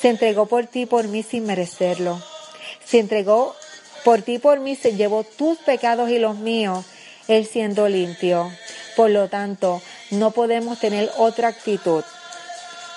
Se 0.00 0.08
entregó 0.08 0.46
por 0.46 0.66
ti 0.66 0.82
y 0.82 0.86
por 0.86 1.06
mí 1.06 1.22
sin 1.22 1.46
merecerlo. 1.46 2.20
Se 2.84 2.98
entregó 2.98 3.54
por 4.08 4.22
ti 4.22 4.38
por 4.38 4.58
mí 4.58 4.74
se 4.74 4.96
llevó 4.96 5.22
tus 5.22 5.58
pecados 5.58 6.08
y 6.08 6.18
los 6.18 6.38
míos, 6.38 6.82
Él 7.28 7.44
siendo 7.44 7.90
limpio. 7.90 8.50
Por 8.96 9.10
lo 9.10 9.28
tanto, 9.28 9.82
no 10.10 10.30
podemos 10.30 10.78
tener 10.80 11.10
otra 11.18 11.48
actitud 11.48 12.02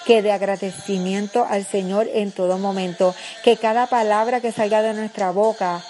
que 0.05 0.21
de 0.21 0.31
agradecimiento 0.31 1.45
al 1.49 1.65
Señor 1.65 2.07
en 2.13 2.31
todo 2.31 2.57
momento. 2.57 3.13
Que 3.43 3.57
cada 3.57 3.87
palabra 3.87 4.39
que 4.39 4.53
salga 4.53 4.81
de 4.81 4.93
nuestra 4.93 5.31
boca 5.31 5.83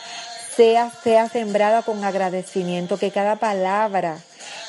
sea 0.56 0.90
sembrada 1.32 1.84
con 1.84 2.04
agradecimiento. 2.04 2.98
Que 2.98 3.12
cada 3.12 3.36
palabra 3.36 4.18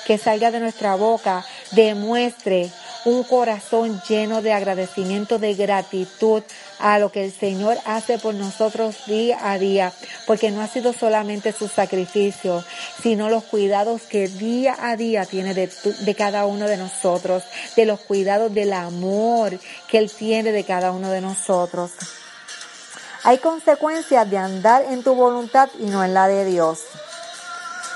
que 0.06 0.18
salga 0.18 0.50
de 0.50 0.60
nuestra 0.60 0.96
boca 0.96 1.46
demuestre 1.70 2.70
un 3.04 3.24
corazón 3.24 4.00
lleno 4.08 4.42
de 4.42 4.52
agradecimiento, 4.52 5.38
de 5.38 5.54
gratitud 5.54 6.42
a 6.78 6.98
lo 6.98 7.10
que 7.10 7.24
el 7.24 7.32
Señor 7.32 7.76
hace 7.84 8.18
por 8.18 8.34
nosotros 8.34 9.06
día 9.06 9.38
a 9.42 9.58
día, 9.58 9.92
porque 10.26 10.50
no 10.50 10.60
ha 10.60 10.68
sido 10.68 10.92
solamente 10.92 11.52
su 11.52 11.68
sacrificio, 11.68 12.64
sino 13.02 13.28
los 13.28 13.44
cuidados 13.44 14.02
que 14.02 14.28
día 14.28 14.76
a 14.80 14.96
día 14.96 15.24
tiene 15.24 15.54
de, 15.54 15.70
de 16.00 16.14
cada 16.14 16.46
uno 16.46 16.66
de 16.66 16.76
nosotros, 16.76 17.42
de 17.76 17.86
los 17.86 18.00
cuidados 18.00 18.52
del 18.54 18.72
amor 18.72 19.58
que 19.88 19.98
Él 19.98 20.10
tiene 20.10 20.52
de 20.52 20.64
cada 20.64 20.92
uno 20.92 21.10
de 21.10 21.20
nosotros. 21.20 21.92
Hay 23.24 23.38
consecuencias 23.38 24.28
de 24.28 24.38
andar 24.38 24.84
en 24.90 25.02
tu 25.04 25.14
voluntad 25.14 25.68
y 25.78 25.84
no 25.84 26.02
en 26.02 26.14
la 26.14 26.26
de 26.26 26.44
Dios. 26.44 26.80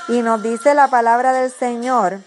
Y 0.07 0.21
nos 0.21 0.41
dice 0.41 0.73
la 0.73 0.87
palabra 0.87 1.33
del 1.33 1.51
Señor 1.51 2.21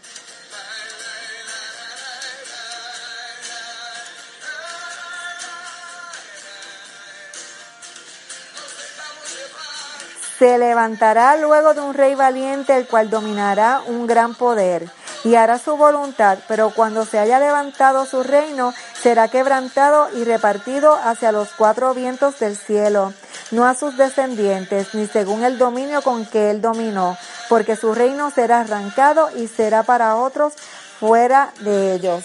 Se 10.40 10.56
levantará 10.56 11.36
luego 11.36 11.74
de 11.74 11.82
un 11.82 11.92
rey 11.92 12.14
valiente, 12.14 12.74
el 12.74 12.86
cual 12.86 13.10
dominará 13.10 13.82
un 13.86 14.06
gran 14.06 14.34
poder 14.34 14.88
y 15.22 15.34
hará 15.34 15.58
su 15.58 15.76
voluntad, 15.76 16.38
pero 16.48 16.72
cuando 16.74 17.04
se 17.04 17.18
haya 17.18 17.38
levantado 17.38 18.06
su 18.06 18.22
reino, 18.22 18.72
será 19.02 19.28
quebrantado 19.28 20.08
y 20.16 20.24
repartido 20.24 20.94
hacia 20.94 21.30
los 21.30 21.50
cuatro 21.52 21.92
vientos 21.92 22.38
del 22.38 22.56
cielo, 22.56 23.12
no 23.50 23.66
a 23.66 23.74
sus 23.74 23.98
descendientes, 23.98 24.94
ni 24.94 25.06
según 25.06 25.44
el 25.44 25.58
dominio 25.58 26.00
con 26.00 26.24
que 26.24 26.48
él 26.50 26.62
dominó, 26.62 27.18
porque 27.50 27.76
su 27.76 27.92
reino 27.92 28.30
será 28.30 28.60
arrancado 28.60 29.28
y 29.36 29.46
será 29.46 29.82
para 29.82 30.16
otros 30.16 30.54
fuera 30.98 31.52
de 31.60 31.92
ellos. 31.92 32.24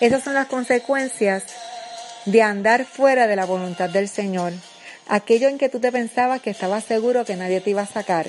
Esas 0.00 0.22
son 0.22 0.34
las 0.34 0.46
consecuencias 0.46 1.44
de 2.26 2.42
andar 2.42 2.84
fuera 2.84 3.26
de 3.26 3.36
la 3.36 3.46
voluntad 3.46 3.88
del 3.88 4.10
Señor 4.10 4.52
aquello 5.10 5.48
en 5.48 5.58
que 5.58 5.68
tú 5.68 5.80
te 5.80 5.92
pensabas 5.92 6.40
que 6.40 6.50
estabas 6.50 6.84
seguro 6.84 7.24
que 7.24 7.36
nadie 7.36 7.60
te 7.60 7.70
iba 7.70 7.82
a 7.82 7.86
sacar, 7.86 8.28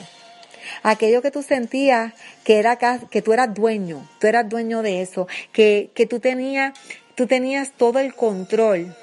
aquello 0.83 1.21
que 1.21 1.31
tú 1.31 1.43
sentías 1.43 2.13
que 2.43 2.57
era 2.57 2.77
que 2.77 3.21
tú 3.21 3.33
eras 3.33 3.53
dueño, 3.53 4.09
tú 4.19 4.27
eras 4.27 4.49
dueño 4.49 4.81
de 4.81 5.01
eso, 5.01 5.27
que, 5.53 5.91
que 5.93 6.07
tú 6.07 6.19
tenías, 6.19 6.73
tú 7.15 7.27
tenías 7.27 7.71
todo 7.71 7.99
el 7.99 8.13
control. 8.15 8.95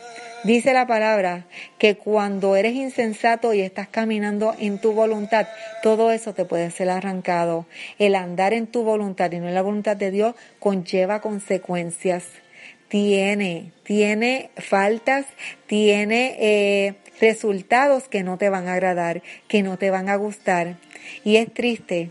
Dice 0.45 0.73
la 0.73 0.87
palabra 0.87 1.47
que 1.79 1.97
cuando 1.97 2.55
eres 2.55 2.75
insensato 2.75 3.55
y 3.55 3.61
estás 3.61 3.89
caminando 3.89 4.55
en 4.59 4.81
tu 4.81 4.93
voluntad, 4.93 5.49
todo 5.83 6.13
eso 6.13 6.33
te 6.33 6.45
puede 6.45 6.71
ser 6.71 6.91
arrancado. 6.91 7.67
El 7.99 8.15
andar 8.15 8.53
en 8.53 8.69
tu 8.69 8.85
voluntad 8.85 9.33
y 9.33 9.41
no 9.41 9.49
en 9.49 9.55
la 9.55 9.63
voluntad 9.63 9.97
de 9.97 10.13
Dios 10.13 10.37
conlleva 10.61 11.21
consecuencias. 11.21 12.25
Tiene, 12.89 13.73
tiene 13.83 14.51
faltas, 14.57 15.27
tiene 15.67 16.37
eh, 16.39 16.95
resultados 17.21 18.09
que 18.09 18.23
no 18.23 18.39
te 18.39 18.49
van 18.49 18.69
a 18.69 18.75
agradar, 18.75 19.23
que 19.49 19.63
no 19.63 19.79
te 19.79 19.91
van 19.91 20.09
a 20.09 20.17
gustar. 20.17 20.77
Y 21.25 21.37
es 21.37 21.53
triste 21.53 22.11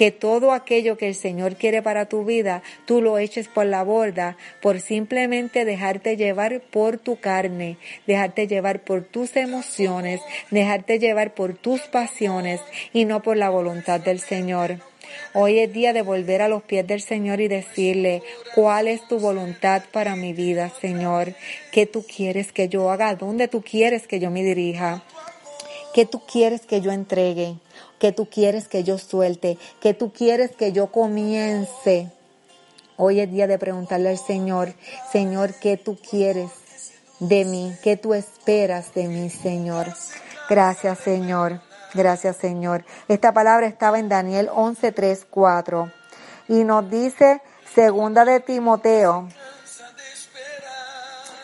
que 0.00 0.10
todo 0.10 0.52
aquello 0.52 0.96
que 0.96 1.08
el 1.08 1.14
Señor 1.14 1.56
quiere 1.56 1.82
para 1.82 2.06
tu 2.06 2.24
vida, 2.24 2.62
tú 2.86 3.02
lo 3.02 3.18
eches 3.18 3.48
por 3.48 3.66
la 3.66 3.82
borda 3.82 4.38
por 4.62 4.80
simplemente 4.80 5.66
dejarte 5.66 6.16
llevar 6.16 6.62
por 6.62 6.96
tu 6.96 7.20
carne, 7.20 7.76
dejarte 8.06 8.46
llevar 8.46 8.80
por 8.80 9.02
tus 9.02 9.36
emociones, 9.36 10.22
dejarte 10.50 10.98
llevar 10.98 11.34
por 11.34 11.52
tus 11.52 11.82
pasiones 11.82 12.62
y 12.94 13.04
no 13.04 13.20
por 13.20 13.36
la 13.36 13.50
voluntad 13.50 14.00
del 14.00 14.20
Señor. 14.20 14.89
Hoy 15.34 15.58
es 15.58 15.72
día 15.72 15.92
de 15.92 16.02
volver 16.02 16.42
a 16.42 16.48
los 16.48 16.62
pies 16.62 16.86
del 16.86 17.00
Señor 17.00 17.40
y 17.40 17.48
decirle, 17.48 18.22
¿cuál 18.54 18.88
es 18.88 19.06
tu 19.08 19.18
voluntad 19.18 19.82
para 19.92 20.16
mi 20.16 20.32
vida, 20.32 20.70
Señor? 20.80 21.34
¿Qué 21.72 21.86
tú 21.86 22.04
quieres 22.04 22.52
que 22.52 22.68
yo 22.68 22.90
haga? 22.90 23.14
¿Dónde 23.14 23.48
tú 23.48 23.62
quieres 23.62 24.06
que 24.06 24.20
yo 24.20 24.30
me 24.30 24.42
dirija? 24.42 25.02
¿Qué 25.94 26.06
tú 26.06 26.20
quieres 26.20 26.62
que 26.62 26.80
yo 26.80 26.92
entregue? 26.92 27.56
¿Qué 27.98 28.12
tú 28.12 28.26
quieres 28.26 28.68
que 28.68 28.84
yo 28.84 28.98
suelte? 28.98 29.58
¿Qué 29.80 29.94
tú 29.94 30.12
quieres 30.12 30.52
que 30.52 30.72
yo 30.72 30.88
comience? 30.88 32.10
Hoy 32.96 33.20
es 33.20 33.30
día 33.30 33.46
de 33.46 33.58
preguntarle 33.58 34.10
al 34.10 34.18
Señor, 34.18 34.74
Señor, 35.10 35.54
¿qué 35.54 35.76
tú 35.76 35.96
quieres 35.96 36.50
de 37.18 37.44
mí? 37.44 37.72
¿Qué 37.82 37.96
tú 37.96 38.14
esperas 38.14 38.94
de 38.94 39.08
mí, 39.08 39.30
Señor? 39.30 39.86
Gracias, 40.48 40.98
Señor. 40.98 41.60
Gracias, 41.94 42.36
Señor. 42.36 42.84
Esta 43.08 43.32
palabra 43.32 43.66
estaba 43.66 43.98
en 43.98 44.08
Daniel 44.08 44.48
11, 44.52 44.92
3, 44.92 45.26
4. 45.28 45.90
Y 46.48 46.64
nos 46.64 46.88
dice, 46.90 47.42
segunda 47.74 48.24
de 48.24 48.40
Timoteo 48.40 49.28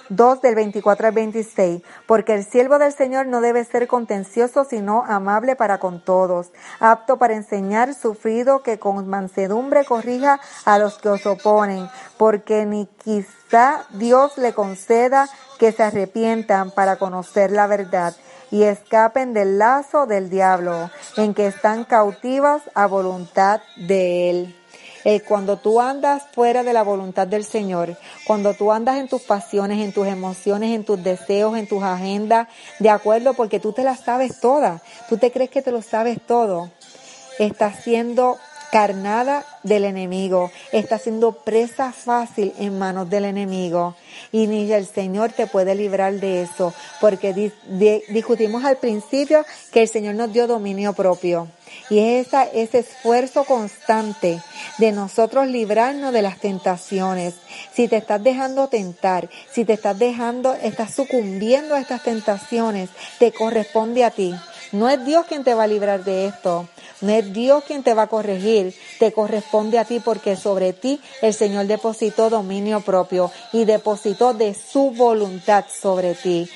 2 0.09 0.41
del 0.41 0.55
24 0.55 1.09
al 1.09 1.13
26, 1.13 1.83
porque 2.07 2.35
el 2.35 2.45
siervo 2.45 2.79
del 2.79 2.93
Señor 2.93 3.27
no 3.27 3.41
debe 3.41 3.65
ser 3.65 3.87
contencioso, 3.89 4.65
sino 4.65 5.05
amable 5.05 5.57
para 5.57 5.79
con 5.79 6.01
todos, 6.01 6.53
apto 6.81 7.19
para 7.19 7.35
enseñar, 7.35 7.95
sufrido, 7.95 8.63
que 8.63 8.79
con 8.79 9.09
mansedumbre 9.09 9.85
corrija 9.85 10.41
a 10.65 10.79
los 10.79 10.99
que 10.99 11.09
os 11.09 11.27
oponen, 11.27 11.89
porque 12.17 12.67
ni 12.67 12.87
quizá 12.87 13.85
Dios 13.91 14.39
le 14.39 14.53
conceda 14.55 15.29
que 15.59 15.73
se 15.73 15.83
arrepientan 15.83 16.71
para 16.71 16.97
conocer 16.97 17.51
la 17.51 17.67
verdad 17.67 18.15
y 18.51 18.63
escapen 18.63 19.35
del 19.35 19.59
lazo 19.59 20.07
del 20.07 20.31
diablo, 20.31 20.91
en 21.17 21.35
que 21.35 21.47
están 21.47 21.85
cautivas 21.85 22.63
a 22.75 22.87
voluntad 22.87 23.61
de 23.77 24.31
él. 24.31 24.57
Eh, 25.09 25.21
cuando 25.21 25.57
tú 25.57 25.81
andas 25.81 26.25
fuera 26.33 26.65
de 26.65 26.73
la 26.73 26.83
voluntad 26.83 27.29
del 27.29 27.45
Señor, 27.45 27.97
cuando 28.27 28.55
tú 28.55 28.73
andas 28.73 28.97
en 28.97 29.07
tus 29.07 29.23
pasiones, 29.23 29.79
en 29.79 29.93
tus 29.93 30.09
emociones, 30.09 30.75
en 30.75 30.85
tus 30.85 31.01
deseos, 31.01 31.57
en 31.57 31.69
tus 31.69 31.83
agendas, 31.85 32.49
de 32.81 32.91
acuerdo, 32.91 33.35
porque 33.35 33.61
tú 33.61 33.73
te 33.73 33.85
las 33.85 34.01
sabes 34.01 34.41
todas, 34.41 34.83
tú 35.09 35.17
te 35.17 35.31
crees 35.31 35.51
que 35.51 35.63
te 35.63 35.71
lo 35.71 35.81
sabes 35.81 36.19
todo, 36.27 36.73
estás 37.39 37.85
siendo 37.85 38.37
carnada 38.71 39.45
del 39.62 39.85
enemigo, 39.85 40.51
está 40.73 40.99
siendo 40.99 41.33
presa 41.33 41.93
fácil 41.93 42.53
en 42.59 42.79
manos 42.79 43.09
del 43.11 43.25
enemigo. 43.25 43.95
Y 44.33 44.47
ni 44.47 44.71
el 44.73 44.87
Señor 44.87 45.33
te 45.33 45.47
puede 45.47 45.75
librar 45.75 46.14
de 46.14 46.43
eso, 46.43 46.73
porque 47.01 47.53
discutimos 48.09 48.64
al 48.64 48.77
principio 48.77 49.45
que 49.73 49.83
el 49.83 49.89
Señor 49.89 50.14
nos 50.14 50.33
dio 50.33 50.47
dominio 50.47 50.93
propio. 50.93 51.49
Y 51.91 51.99
es 51.99 52.29
esa, 52.29 52.45
ese 52.45 52.81
esfuerzo 52.81 53.45
constante 53.45 54.41
de 54.79 54.93
nosotros 54.93 55.47
librarnos 55.47 56.12
de 56.12 56.23
las 56.23 56.39
tentaciones. 56.39 57.35
Si 57.73 57.89
te 57.89 57.97
estás 57.97 58.23
dejando 58.23 58.69
tentar, 58.69 59.29
si 59.53 59.64
te 59.64 59.75
estás 59.75 59.99
dejando, 59.99 60.55
estás 60.55 60.95
sucumbiendo 60.95 61.75
a 61.75 61.81
estas 61.81 62.03
tentaciones, 62.03 62.91
te 63.19 63.33
corresponde 63.33 64.05
a 64.05 64.11
ti. 64.11 64.35
No 64.73 64.89
es 64.89 65.05
Dios 65.05 65.27
quien 65.27 65.45
te 65.45 65.55
va 65.55 65.64
a 65.64 65.69
librar 65.69 66.05
de 66.05 66.27
esto. 66.27 66.69
No 67.01 67.12
es 67.12 67.33
Dios 67.33 67.64
quien 67.64 67.83
te 67.83 67.95
va 67.95 68.03
a 68.03 68.07
corregir, 68.07 68.75
te 68.99 69.12
corresponde 69.12 69.79
a 69.79 69.85
ti 69.85 70.01
porque 70.01 70.35
sobre 70.35 70.73
ti 70.73 71.01
el 71.21 71.35
Señor 71.35 71.67
depositó 71.67 72.31
dominio 72.31 72.81
propio 72.81 73.31
y 73.53 73.64
depositó 73.67 74.33
de 74.33 74.55
su 74.55 74.93
voluntad 74.93 75.67
sobre 75.69 76.14
ti. 76.14 76.49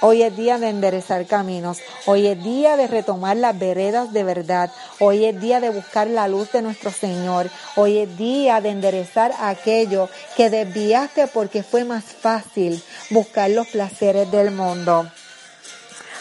Hoy 0.00 0.22
es 0.22 0.36
día 0.36 0.58
de 0.58 0.68
enderezar 0.68 1.26
caminos. 1.26 1.78
Hoy 2.06 2.28
es 2.28 2.44
día 2.44 2.76
de 2.76 2.86
retomar 2.86 3.36
las 3.36 3.58
veredas 3.58 4.12
de 4.12 4.22
verdad. 4.22 4.70
Hoy 5.00 5.24
es 5.24 5.40
día 5.40 5.58
de 5.58 5.70
buscar 5.70 6.06
la 6.06 6.28
luz 6.28 6.52
de 6.52 6.62
nuestro 6.62 6.92
Señor. 6.92 7.50
Hoy 7.74 7.98
es 7.98 8.16
día 8.16 8.60
de 8.60 8.68
enderezar 8.68 9.32
aquello 9.40 10.08
que 10.36 10.50
desviaste 10.50 11.26
porque 11.26 11.64
fue 11.64 11.84
más 11.84 12.04
fácil 12.04 12.80
buscar 13.10 13.50
los 13.50 13.66
placeres 13.68 14.30
del 14.30 14.52
mundo. 14.52 15.10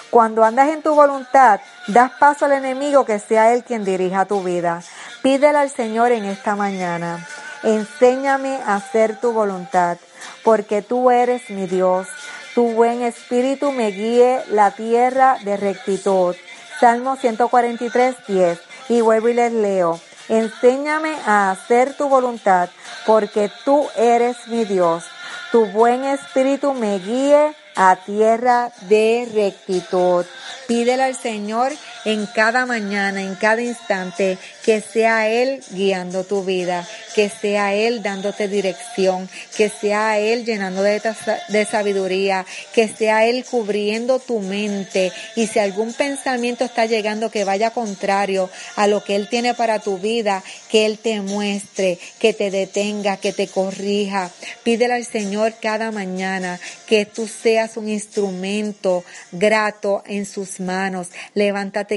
Cuando 0.09 0.43
andas 0.43 0.69
en 0.69 0.81
tu 0.81 0.95
voluntad, 0.95 1.59
das 1.87 2.11
paso 2.11 2.45
al 2.45 2.53
enemigo 2.53 3.05
que 3.05 3.19
sea 3.19 3.53
él 3.53 3.63
quien 3.63 3.83
dirija 3.83 4.25
tu 4.25 4.41
vida. 4.41 4.81
Pídele 5.21 5.57
al 5.57 5.69
Señor 5.69 6.11
en 6.11 6.25
esta 6.25 6.55
mañana. 6.55 7.27
Enséñame 7.63 8.59
a 8.65 8.75
hacer 8.75 9.19
tu 9.19 9.33
voluntad, 9.33 9.97
porque 10.43 10.81
tú 10.81 11.11
eres 11.11 11.49
mi 11.49 11.67
Dios. 11.67 12.07
Tu 12.55 12.71
buen 12.71 13.01
espíritu 13.01 13.71
me 13.71 13.87
guíe 13.91 14.41
la 14.49 14.71
tierra 14.71 15.37
de 15.43 15.57
rectitud. 15.57 16.35
Salmo 16.79 17.17
143, 17.17 18.15
10. 18.27 18.59
Y 18.89 19.01
vuelvo 19.01 19.29
y 19.29 19.33
les 19.33 19.51
leo. 19.51 19.99
Enséñame 20.29 21.17
a 21.25 21.51
hacer 21.51 21.95
tu 21.95 22.07
voluntad, 22.07 22.69
porque 23.05 23.51
tú 23.65 23.87
eres 23.95 24.47
mi 24.47 24.63
Dios. 24.63 25.03
Tu 25.51 25.65
buen 25.65 26.03
espíritu 26.03 26.73
me 26.73 26.99
guíe 26.99 27.55
a 27.77 27.95
tierra 27.95 28.71
de 28.89 29.29
rectitud. 29.33 30.25
Pídele 30.67 31.03
al 31.03 31.15
Señor 31.15 31.71
en 32.07 32.25
cada 32.25 32.65
mañana, 32.65 33.21
en 33.21 33.35
cada 33.35 33.61
instante, 33.61 34.37
que 34.63 34.79
sea 34.79 35.27
Él 35.27 35.61
guiando 35.71 36.23
tu 36.23 36.41
vida, 36.41 36.87
que 37.13 37.27
sea 37.27 37.73
Él 37.73 38.01
dándote 38.01 38.47
dirección, 38.47 39.29
que 39.57 39.67
sea 39.67 40.17
Él 40.17 40.45
llenando 40.45 40.83
de, 40.83 41.01
sabiduría, 41.69 42.45
que 42.73 42.87
sea 42.87 43.25
Él 43.25 43.43
cubriendo 43.43 44.19
tu 44.19 44.39
mente. 44.39 45.11
Y 45.35 45.47
si 45.47 45.59
algún 45.59 45.91
pensamiento 45.91 46.63
está 46.63 46.85
llegando 46.85 47.29
que 47.29 47.43
vaya 47.43 47.71
contrario 47.71 48.49
a 48.77 48.87
lo 48.87 49.03
que 49.03 49.17
Él 49.17 49.27
tiene 49.27 49.53
para 49.53 49.79
tu 49.79 49.97
vida, 49.97 50.41
que 50.69 50.85
Él 50.85 50.99
te 50.99 51.19
muestre, 51.19 51.99
que 52.19 52.31
te 52.31 52.51
detenga, 52.51 53.17
que 53.17 53.33
te 53.33 53.47
corrija. 53.47 54.31
Pídele 54.63 54.93
al 54.93 55.05
Señor 55.05 55.55
cada 55.61 55.91
mañana 55.91 56.57
que 56.87 57.05
tú 57.05 57.27
seas 57.27 57.75
un 57.75 57.89
instrumento 57.89 59.03
grato 59.33 60.03
en 60.05 60.25
sus 60.25 60.61
manos. 60.61 61.09
Levántate 61.33 61.96